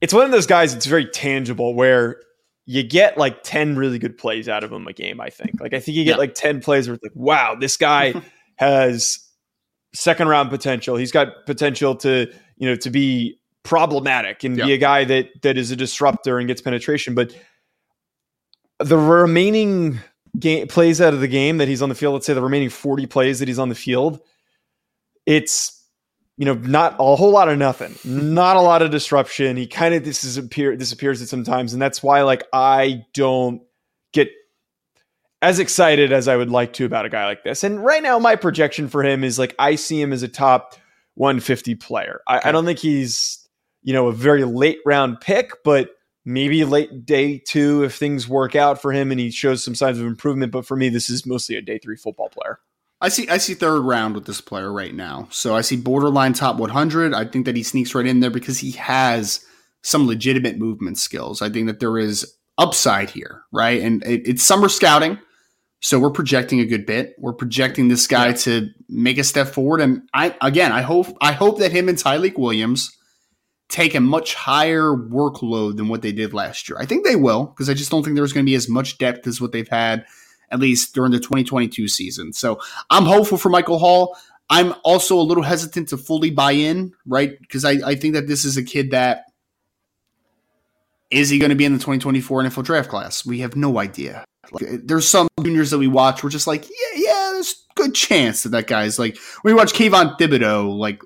it's 0.00 0.12
one 0.12 0.24
of 0.24 0.32
those 0.32 0.46
guys. 0.46 0.74
It's 0.74 0.86
very 0.86 1.06
tangible 1.06 1.74
where 1.74 2.20
you 2.66 2.82
get 2.82 3.18
like 3.18 3.42
ten 3.42 3.76
really 3.76 3.98
good 3.98 4.16
plays 4.16 4.48
out 4.48 4.64
of 4.64 4.72
him 4.72 4.86
a 4.86 4.92
game. 4.92 5.20
I 5.20 5.30
think. 5.30 5.60
Like 5.60 5.74
I 5.74 5.80
think 5.80 5.96
you 5.96 6.04
get 6.04 6.12
yeah. 6.12 6.16
like 6.16 6.34
ten 6.34 6.60
plays 6.60 6.88
where 6.88 6.94
it's 6.94 7.02
like, 7.02 7.12
wow, 7.14 7.54
this 7.54 7.76
guy 7.76 8.14
has 8.56 9.18
second 9.94 10.28
round 10.28 10.50
potential. 10.50 10.96
He's 10.96 11.12
got 11.12 11.46
potential 11.46 11.94
to 11.96 12.32
you 12.56 12.68
know 12.68 12.76
to 12.76 12.90
be 12.90 13.38
problematic 13.62 14.44
and 14.44 14.56
yeah. 14.56 14.66
be 14.66 14.72
a 14.72 14.78
guy 14.78 15.04
that 15.04 15.42
that 15.42 15.58
is 15.58 15.70
a 15.70 15.76
disruptor 15.76 16.38
and 16.38 16.48
gets 16.48 16.62
penetration. 16.62 17.14
But 17.14 17.34
the 18.78 18.98
remaining 18.98 20.00
game 20.38 20.66
plays 20.68 21.00
out 21.00 21.12
of 21.12 21.20
the 21.20 21.28
game 21.28 21.58
that 21.58 21.68
he's 21.68 21.82
on 21.82 21.88
the 21.88 21.94
field, 21.94 22.14
let's 22.14 22.26
say 22.26 22.34
the 22.34 22.42
remaining 22.42 22.70
40 22.70 23.06
plays 23.06 23.38
that 23.40 23.48
he's 23.48 23.58
on 23.58 23.68
the 23.68 23.74
field, 23.74 24.20
it's 25.26 25.79
you 26.40 26.46
know, 26.46 26.54
not 26.54 26.94
a 26.98 27.16
whole 27.16 27.32
lot 27.32 27.50
of 27.50 27.58
nothing, 27.58 27.94
not 28.02 28.56
a 28.56 28.62
lot 28.62 28.80
of 28.80 28.90
disruption. 28.90 29.58
He 29.58 29.66
kind 29.66 29.92
of 29.92 30.02
disappear 30.02 30.74
disappears 30.74 31.20
at 31.20 31.28
sometimes, 31.28 31.74
and 31.74 31.82
that's 31.82 32.02
why 32.02 32.22
like 32.22 32.44
I 32.50 33.04
don't 33.12 33.60
get 34.14 34.30
as 35.42 35.58
excited 35.58 36.14
as 36.14 36.28
I 36.28 36.36
would 36.36 36.48
like 36.48 36.72
to 36.74 36.86
about 36.86 37.04
a 37.04 37.10
guy 37.10 37.26
like 37.26 37.44
this. 37.44 37.62
And 37.62 37.84
right 37.84 38.02
now, 38.02 38.18
my 38.18 38.36
projection 38.36 38.88
for 38.88 39.04
him 39.04 39.22
is 39.22 39.38
like 39.38 39.54
I 39.58 39.74
see 39.74 40.00
him 40.00 40.14
as 40.14 40.22
a 40.22 40.28
top 40.28 40.76
150 41.16 41.74
player. 41.74 42.22
I, 42.26 42.40
I 42.48 42.52
don't 42.52 42.64
think 42.64 42.78
he's 42.78 43.46
you 43.82 43.92
know 43.92 44.08
a 44.08 44.12
very 44.12 44.44
late 44.44 44.78
round 44.86 45.20
pick, 45.20 45.62
but 45.62 45.90
maybe 46.24 46.64
late 46.64 47.04
day 47.04 47.36
two 47.36 47.84
if 47.84 47.96
things 47.96 48.26
work 48.26 48.56
out 48.56 48.80
for 48.80 48.94
him 48.94 49.10
and 49.10 49.20
he 49.20 49.30
shows 49.30 49.62
some 49.62 49.74
signs 49.74 49.98
of 49.98 50.06
improvement. 50.06 50.52
But 50.52 50.64
for 50.64 50.74
me, 50.74 50.88
this 50.88 51.10
is 51.10 51.26
mostly 51.26 51.56
a 51.56 51.60
day 51.60 51.76
three 51.76 51.96
football 51.96 52.30
player. 52.30 52.60
I 53.00 53.08
see 53.08 53.28
I 53.28 53.38
see 53.38 53.54
third 53.54 53.80
round 53.80 54.14
with 54.14 54.26
this 54.26 54.40
player 54.40 54.72
right 54.72 54.94
now. 54.94 55.28
So 55.30 55.56
I 55.56 55.62
see 55.62 55.76
borderline 55.76 56.34
top 56.34 56.56
100. 56.56 57.14
I 57.14 57.24
think 57.24 57.46
that 57.46 57.56
he 57.56 57.62
sneaks 57.62 57.94
right 57.94 58.06
in 58.06 58.20
there 58.20 58.30
because 58.30 58.58
he 58.58 58.72
has 58.72 59.44
some 59.82 60.06
legitimate 60.06 60.58
movement 60.58 60.98
skills. 60.98 61.40
I 61.40 61.48
think 61.48 61.66
that 61.66 61.80
there 61.80 61.96
is 61.96 62.36
upside 62.58 63.08
here, 63.08 63.42
right? 63.52 63.80
And 63.80 64.04
it, 64.04 64.28
it's 64.28 64.42
summer 64.42 64.68
scouting. 64.68 65.18
So 65.80 65.98
we're 65.98 66.10
projecting 66.10 66.60
a 66.60 66.66
good 66.66 66.84
bit. 66.84 67.14
We're 67.18 67.32
projecting 67.32 67.88
this 67.88 68.06
guy 68.06 68.28
yeah. 68.28 68.34
to 68.34 68.68
make 68.90 69.16
a 69.16 69.24
step 69.24 69.48
forward. 69.48 69.80
And 69.80 70.02
I 70.12 70.36
again, 70.42 70.72
I 70.72 70.82
hope 70.82 71.06
I 71.22 71.32
hope 71.32 71.58
that 71.60 71.72
him 71.72 71.88
and 71.88 71.96
Tyleik 71.96 72.38
Williams 72.38 72.94
take 73.70 73.94
a 73.94 74.00
much 74.00 74.34
higher 74.34 74.92
workload 74.92 75.76
than 75.76 75.88
what 75.88 76.02
they 76.02 76.12
did 76.12 76.34
last 76.34 76.68
year. 76.68 76.76
I 76.78 76.84
think 76.84 77.06
they 77.06 77.16
will 77.16 77.46
because 77.46 77.70
I 77.70 77.74
just 77.74 77.90
don't 77.90 78.02
think 78.02 78.16
there's 78.16 78.32
going 78.32 78.44
to 78.44 78.50
be 78.50 78.56
as 78.56 78.68
much 78.68 78.98
depth 78.98 79.26
as 79.26 79.40
what 79.40 79.52
they've 79.52 79.68
had 79.68 80.04
at 80.50 80.60
least 80.60 80.94
during 80.94 81.12
the 81.12 81.18
2022 81.18 81.88
season. 81.88 82.32
So 82.32 82.60
I'm 82.90 83.04
hopeful 83.04 83.38
for 83.38 83.48
Michael 83.48 83.78
Hall. 83.78 84.16
I'm 84.48 84.74
also 84.82 85.18
a 85.18 85.22
little 85.22 85.44
hesitant 85.44 85.88
to 85.90 85.96
fully 85.96 86.30
buy 86.30 86.52
in, 86.52 86.92
right? 87.06 87.38
Because 87.40 87.64
I, 87.64 87.72
I 87.84 87.94
think 87.94 88.14
that 88.14 88.26
this 88.26 88.44
is 88.44 88.56
a 88.56 88.62
kid 88.62 88.90
that 88.90 89.26
is 91.10 91.28
he 91.28 91.38
going 91.38 91.50
to 91.50 91.56
be 91.56 91.64
in 91.64 91.72
the 91.72 91.78
2024 91.78 92.44
NFL 92.44 92.64
draft 92.64 92.88
class? 92.88 93.26
We 93.26 93.40
have 93.40 93.56
no 93.56 93.78
idea. 93.78 94.24
Like, 94.52 94.64
there's 94.84 95.08
some 95.08 95.28
juniors 95.42 95.70
that 95.70 95.78
we 95.78 95.86
watch. 95.86 96.24
We're 96.24 96.30
just 96.30 96.46
like, 96.46 96.68
yeah, 96.68 96.96
yeah, 96.96 97.30
there's 97.32 97.66
good 97.74 97.94
chance 97.94 98.42
that 98.42 98.50
that 98.50 98.66
guy's 98.66 98.98
like. 98.98 99.16
We 99.44 99.54
watched 99.54 99.74
Kayvon 99.74 100.18
Thibodeaux 100.18 100.76
like 100.76 101.02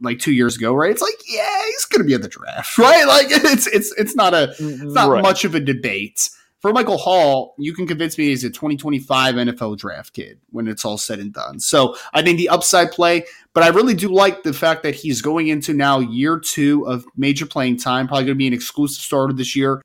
like 0.00 0.18
two 0.18 0.32
years 0.32 0.56
ago, 0.56 0.74
right? 0.74 0.90
It's 0.90 1.02
like, 1.02 1.18
yeah, 1.28 1.64
he's 1.66 1.84
going 1.84 2.00
to 2.00 2.06
be 2.06 2.14
in 2.14 2.22
the 2.22 2.28
draft, 2.28 2.78
right? 2.78 3.06
Like 3.06 3.26
it's 3.28 3.66
it's 3.66 3.92
it's 3.98 4.14
not 4.14 4.34
a 4.34 4.54
it's 4.58 4.94
not 4.94 5.10
right. 5.10 5.22
much 5.22 5.44
of 5.44 5.54
a 5.54 5.60
debate 5.60 6.30
for 6.60 6.72
Michael 6.72 6.98
Hall, 6.98 7.54
you 7.58 7.74
can 7.74 7.86
convince 7.86 8.16
me 8.16 8.26
he's 8.26 8.44
a 8.44 8.50
2025 8.50 9.34
NFL 9.34 9.76
draft 9.76 10.14
kid 10.14 10.40
when 10.50 10.66
it's 10.66 10.84
all 10.84 10.98
said 10.98 11.18
and 11.18 11.32
done. 11.32 11.60
So 11.60 11.96
I 12.14 12.22
think 12.22 12.38
the 12.38 12.48
upside 12.48 12.90
play, 12.90 13.24
but 13.52 13.62
I 13.62 13.68
really 13.68 13.94
do 13.94 14.08
like 14.08 14.42
the 14.42 14.52
fact 14.52 14.82
that 14.82 14.94
he's 14.94 15.20
going 15.20 15.48
into 15.48 15.74
now 15.74 15.98
year 15.98 16.40
two 16.40 16.86
of 16.86 17.04
major 17.16 17.46
playing 17.46 17.78
time, 17.78 18.08
probably 18.08 18.24
going 18.24 18.36
to 18.36 18.38
be 18.38 18.46
an 18.46 18.54
exclusive 18.54 19.02
starter 19.02 19.34
this 19.34 19.54
year. 19.54 19.82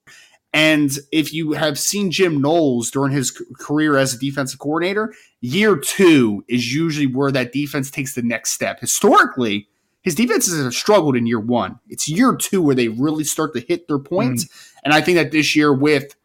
And 0.54 0.92
if 1.12 1.34
you 1.34 1.54
have 1.54 1.80
seen 1.80 2.12
Jim 2.12 2.42
Knowles 2.42 2.92
during 2.92 3.14
his 3.14 3.32
career 3.60 3.98
as 3.98 4.14
a 4.14 4.20
defensive 4.20 4.60
coordinator, 4.60 5.14
year 5.40 5.78
two 5.78 6.44
is 6.48 6.74
usually 6.74 7.08
where 7.08 7.32
that 7.32 7.54
defense 7.54 7.90
takes 7.90 8.16
the 8.16 8.22
next 8.22 8.52
step. 8.52 8.80
Historically, 8.80 9.70
his 10.02 10.16
defenses 10.16 10.62
have 10.62 10.74
struggled 10.74 11.16
in 11.16 11.26
year 11.26 11.40
one. 11.40 11.80
It's 11.88 12.10
year 12.10 12.36
two 12.36 12.62
where 12.62 12.76
they 12.76 12.90
really 12.90 13.24
start 13.24 13.54
to 13.54 13.62
hit 13.62 13.88
their 13.88 14.00
points. 14.00 14.46
Mm. 14.46 14.74
And 14.86 14.94
I 14.94 15.02
think 15.02 15.18
that 15.18 15.32
this 15.32 15.56
year 15.56 15.74
with 15.74 16.16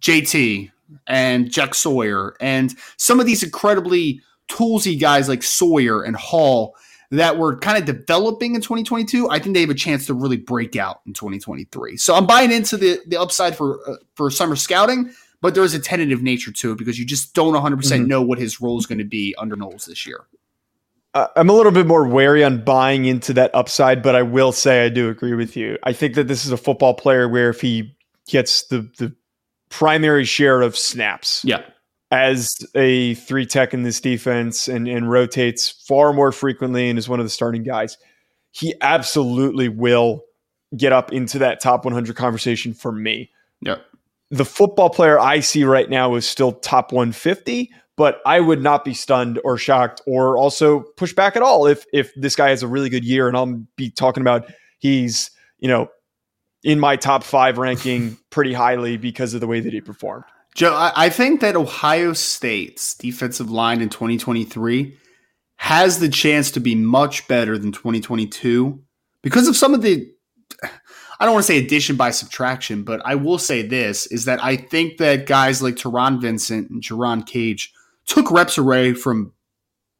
JT 0.00 0.70
and 1.06 1.50
Jack 1.50 1.74
Sawyer 1.74 2.36
and 2.40 2.74
some 2.96 3.20
of 3.20 3.26
these 3.26 3.42
incredibly 3.42 4.20
toolsy 4.48 4.98
guys 4.98 5.28
like 5.28 5.42
Sawyer 5.42 6.02
and 6.02 6.16
Hall 6.16 6.76
that 7.10 7.38
were 7.38 7.56
kind 7.58 7.78
of 7.78 7.84
developing 7.84 8.54
in 8.54 8.60
2022, 8.60 9.30
I 9.30 9.38
think 9.38 9.54
they 9.54 9.60
have 9.60 9.70
a 9.70 9.74
chance 9.74 10.06
to 10.06 10.14
really 10.14 10.36
break 10.36 10.76
out 10.76 11.00
in 11.06 11.12
2023. 11.12 11.96
So 11.96 12.14
I'm 12.14 12.26
buying 12.26 12.52
into 12.52 12.76
the 12.76 13.00
the 13.06 13.16
upside 13.16 13.56
for 13.56 13.78
uh, 13.88 13.96
for 14.14 14.30
summer 14.30 14.56
scouting, 14.56 15.12
but 15.40 15.54
there 15.54 15.64
is 15.64 15.74
a 15.74 15.78
tentative 15.78 16.22
nature 16.22 16.52
to 16.52 16.72
it 16.72 16.78
because 16.78 16.98
you 16.98 17.04
just 17.04 17.34
don't 17.34 17.54
100% 17.54 17.76
mm 17.76 17.98
hmm 17.98 18.06
know 18.06 18.22
what 18.22 18.38
his 18.38 18.60
role 18.60 18.78
is 18.78 18.86
going 18.86 18.98
to 18.98 19.04
be 19.04 19.34
under 19.38 19.56
Knowles 19.56 19.86
this 19.86 20.06
year. 20.06 20.26
Uh, 21.14 21.28
I'm 21.34 21.48
a 21.48 21.52
little 21.52 21.72
bit 21.72 21.86
more 21.86 22.06
wary 22.06 22.44
on 22.44 22.62
buying 22.62 23.06
into 23.06 23.32
that 23.34 23.54
upside, 23.54 24.02
but 24.02 24.14
I 24.14 24.22
will 24.22 24.52
say 24.52 24.84
I 24.84 24.90
do 24.90 25.08
agree 25.08 25.34
with 25.34 25.56
you. 25.56 25.78
I 25.82 25.92
think 25.92 26.14
that 26.14 26.28
this 26.28 26.44
is 26.44 26.52
a 26.52 26.56
football 26.56 26.94
player 26.94 27.28
where 27.28 27.48
if 27.48 27.60
he 27.60 27.96
gets 28.28 28.64
the 28.64 28.90
the 28.98 29.14
primary 29.76 30.24
share 30.24 30.62
of 30.62 30.76
snaps. 30.76 31.44
Yeah. 31.44 31.62
As 32.10 32.56
a 32.74 33.14
three 33.14 33.44
tech 33.44 33.74
in 33.74 33.82
this 33.82 34.00
defense 34.00 34.68
and, 34.68 34.88
and 34.88 35.10
rotates 35.10 35.68
far 35.86 36.14
more 36.14 36.32
frequently 36.32 36.88
and 36.88 36.98
is 36.98 37.10
one 37.10 37.20
of 37.20 37.26
the 37.26 37.30
starting 37.30 37.62
guys, 37.62 37.98
he 38.52 38.74
absolutely 38.80 39.68
will 39.68 40.22
get 40.74 40.94
up 40.94 41.12
into 41.12 41.38
that 41.40 41.60
top 41.60 41.84
100 41.84 42.16
conversation 42.16 42.72
for 42.72 42.90
me. 42.90 43.30
Yeah. 43.60 43.76
The 44.30 44.46
football 44.46 44.88
player 44.88 45.20
I 45.20 45.40
see 45.40 45.64
right 45.64 45.90
now 45.90 46.14
is 46.14 46.26
still 46.26 46.52
top 46.52 46.90
150, 46.90 47.70
but 47.98 48.20
I 48.24 48.40
would 48.40 48.62
not 48.62 48.82
be 48.82 48.94
stunned 48.94 49.38
or 49.44 49.58
shocked 49.58 50.00
or 50.06 50.38
also 50.38 50.80
push 50.96 51.12
back 51.12 51.36
at 51.36 51.42
all 51.42 51.66
if 51.66 51.84
if 51.92 52.14
this 52.14 52.34
guy 52.34 52.48
has 52.48 52.62
a 52.62 52.66
really 52.66 52.88
good 52.88 53.04
year 53.04 53.28
and 53.28 53.36
I'll 53.36 53.62
be 53.76 53.90
talking 53.90 54.22
about 54.22 54.50
he's, 54.78 55.30
you 55.58 55.68
know, 55.68 55.88
in 56.66 56.80
my 56.80 56.96
top 56.96 57.22
five 57.22 57.58
ranking 57.58 58.18
pretty 58.28 58.52
highly 58.52 58.96
because 58.96 59.34
of 59.34 59.40
the 59.40 59.46
way 59.46 59.60
that 59.60 59.72
he 59.72 59.80
performed. 59.80 60.24
Joe, 60.56 60.74
I 60.74 61.10
think 61.10 61.40
that 61.40 61.54
Ohio 61.54 62.12
State's 62.12 62.96
defensive 62.96 63.50
line 63.50 63.80
in 63.80 63.88
2023 63.88 64.96
has 65.58 66.00
the 66.00 66.08
chance 66.08 66.50
to 66.50 66.60
be 66.60 66.74
much 66.74 67.28
better 67.28 67.56
than 67.56 67.70
2022 67.70 68.82
because 69.22 69.46
of 69.46 69.56
some 69.56 69.74
of 69.74 69.82
the 69.82 70.10
I 71.20 71.24
don't 71.24 71.34
want 71.34 71.46
to 71.46 71.52
say 71.52 71.58
addition 71.58 71.96
by 71.96 72.10
subtraction, 72.10 72.82
but 72.82 73.00
I 73.04 73.14
will 73.14 73.38
say 73.38 73.62
this 73.62 74.06
is 74.06 74.24
that 74.24 74.42
I 74.42 74.56
think 74.56 74.98
that 74.98 75.26
guys 75.26 75.62
like 75.62 75.76
Taron 75.76 76.20
Vincent 76.20 76.68
and 76.68 76.82
Jerron 76.82 77.24
Cage 77.24 77.72
took 78.06 78.30
reps 78.30 78.58
away 78.58 78.92
from 78.92 79.32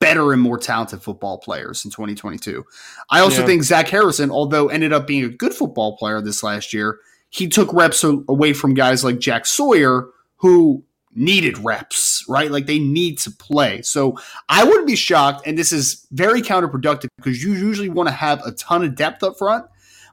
better 0.00 0.32
and 0.32 0.42
more 0.42 0.58
talented 0.58 1.02
football 1.02 1.38
players 1.38 1.84
in 1.84 1.90
2022. 1.90 2.64
I 3.10 3.20
also 3.20 3.40
yeah. 3.40 3.46
think 3.46 3.62
Zach 3.62 3.88
Harrison, 3.88 4.30
although 4.30 4.68
ended 4.68 4.92
up 4.92 5.06
being 5.06 5.24
a 5.24 5.28
good 5.28 5.54
football 5.54 5.96
player 5.96 6.20
this 6.20 6.42
last 6.42 6.72
year, 6.72 6.98
he 7.30 7.48
took 7.48 7.72
reps 7.72 8.04
away 8.04 8.52
from 8.52 8.74
guys 8.74 9.04
like 9.04 9.18
Jack 9.18 9.46
Sawyer 9.46 10.08
who 10.36 10.84
needed 11.14 11.58
reps, 11.58 12.24
right? 12.28 12.50
Like 12.50 12.66
they 12.66 12.78
need 12.78 13.18
to 13.20 13.30
play. 13.30 13.82
So 13.82 14.18
I 14.48 14.64
wouldn't 14.64 14.86
be 14.86 14.96
shocked, 14.96 15.46
and 15.46 15.58
this 15.58 15.72
is 15.72 16.06
very 16.12 16.42
counterproductive 16.42 17.08
because 17.16 17.42
you 17.42 17.54
usually 17.54 17.88
want 17.88 18.08
to 18.08 18.14
have 18.14 18.44
a 18.44 18.52
ton 18.52 18.84
of 18.84 18.94
depth 18.94 19.22
up 19.22 19.38
front. 19.38 19.64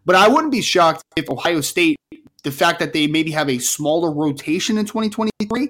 But 0.05 0.15
I 0.15 0.27
wouldn't 0.27 0.51
be 0.51 0.61
shocked 0.61 1.03
if 1.15 1.29
Ohio 1.29 1.61
State, 1.61 1.97
the 2.43 2.51
fact 2.51 2.79
that 2.79 2.93
they 2.93 3.07
maybe 3.07 3.31
have 3.31 3.49
a 3.49 3.59
smaller 3.59 4.11
rotation 4.11 4.77
in 4.77 4.85
2023, 4.85 5.69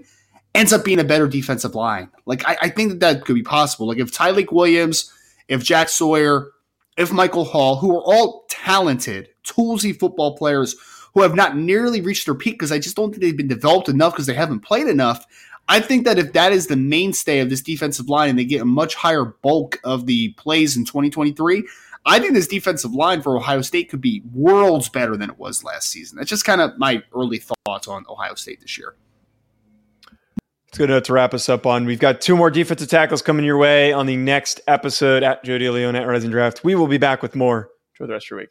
ends 0.55 0.73
up 0.73 0.85
being 0.85 0.99
a 0.99 1.03
better 1.03 1.27
defensive 1.27 1.75
line. 1.75 2.09
Like 2.25 2.47
I, 2.47 2.57
I 2.63 2.69
think 2.69 2.89
that 2.91 2.99
that 2.99 3.25
could 3.25 3.35
be 3.35 3.43
possible. 3.43 3.87
Like 3.87 3.99
if 3.99 4.11
Tyleik 4.11 4.51
Williams, 4.51 5.11
if 5.47 5.63
Jack 5.63 5.89
Sawyer, 5.89 6.51
if 6.97 7.11
Michael 7.11 7.45
Hall, 7.45 7.77
who 7.77 7.95
are 7.95 8.03
all 8.03 8.45
talented, 8.49 9.29
toolsy 9.43 9.97
football 9.97 10.37
players 10.37 10.75
who 11.13 11.21
have 11.21 11.35
not 11.35 11.55
nearly 11.55 12.01
reached 12.01 12.25
their 12.25 12.35
peak 12.35 12.55
because 12.55 12.71
I 12.71 12.79
just 12.79 12.95
don't 12.95 13.11
think 13.11 13.21
they've 13.21 13.37
been 13.37 13.47
developed 13.47 13.89
enough 13.89 14.13
because 14.13 14.25
they 14.25 14.33
haven't 14.33 14.61
played 14.61 14.87
enough. 14.87 15.25
I 15.69 15.79
think 15.79 16.05
that 16.05 16.19
if 16.19 16.33
that 16.33 16.51
is 16.51 16.67
the 16.67 16.75
mainstay 16.75 17.39
of 17.39 17.49
this 17.49 17.61
defensive 17.61 18.09
line 18.09 18.31
and 18.31 18.39
they 18.39 18.45
get 18.45 18.61
a 18.61 18.65
much 18.65 18.95
higher 18.95 19.25
bulk 19.25 19.79
of 19.83 20.05
the 20.05 20.33
plays 20.33 20.75
in 20.75 20.85
2023, 20.85 21.65
I 22.05 22.19
think 22.19 22.33
this 22.33 22.47
defensive 22.47 22.93
line 22.93 23.21
for 23.21 23.37
Ohio 23.37 23.61
State 23.61 23.89
could 23.89 24.01
be 24.01 24.23
worlds 24.33 24.89
better 24.89 25.15
than 25.15 25.29
it 25.29 25.39
was 25.39 25.63
last 25.63 25.89
season. 25.89 26.17
That's 26.17 26.29
just 26.29 26.43
kind 26.43 26.59
of 26.59 26.77
my 26.77 27.01
early 27.15 27.39
thoughts 27.39 27.87
on 27.87 28.05
Ohio 28.09 28.35
State 28.35 28.59
this 28.59 28.77
year. 28.77 28.95
It's 30.73 30.79
good 30.79 31.03
to 31.03 31.13
wrap 31.13 31.35
us 31.35 31.49
up 31.49 31.67
on. 31.67 31.85
We've 31.85 31.99
got 31.99 32.19
two 32.19 32.35
more 32.35 32.49
defensive 32.49 32.89
tackles 32.89 33.21
coming 33.21 33.45
your 33.45 33.59
way 33.59 33.93
on 33.93 34.07
the 34.07 34.15
next 34.15 34.59
episode 34.65 35.21
at 35.21 35.43
Jody 35.43 35.65
DeLeone 35.65 35.93
at 35.93 36.07
Rising 36.07 36.31
Draft. 36.31 36.63
We 36.63 36.73
will 36.73 36.87
be 36.87 36.97
back 36.97 37.21
with 37.21 37.35
more. 37.35 37.69
Enjoy 37.93 38.07
the 38.07 38.13
rest 38.13 38.25
of 38.25 38.31
your 38.31 38.39
week. 38.39 38.49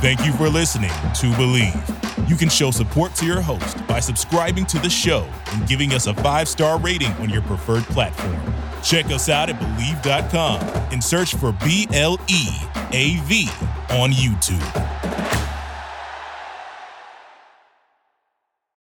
Thank 0.00 0.26
you 0.26 0.32
for 0.32 0.48
listening 0.48 0.90
to 0.90 1.30
Bleav. 1.36 2.28
You 2.28 2.34
can 2.34 2.48
show 2.48 2.72
support 2.72 3.14
to 3.16 3.24
your 3.24 3.40
host 3.40 3.86
by 3.86 4.00
subscribing 4.00 4.66
to 4.66 4.80
the 4.80 4.90
show 4.90 5.24
and 5.52 5.64
giving 5.68 5.92
us 5.92 6.08
a 6.08 6.14
five 6.14 6.48
star 6.48 6.80
rating 6.80 7.12
on 7.12 7.30
your 7.30 7.42
preferred 7.42 7.84
platform. 7.84 8.36
Check 8.82 9.06
us 9.12 9.28
out 9.28 9.48
at 9.48 9.60
Bleav.com 9.60 10.60
and 10.92 11.04
search 11.04 11.36
for 11.36 11.52
B 11.64 11.86
L 11.92 12.18
E 12.26 12.48
A 12.90 13.20
V 13.26 13.48
on 13.90 14.10
YouTube. 14.10 14.99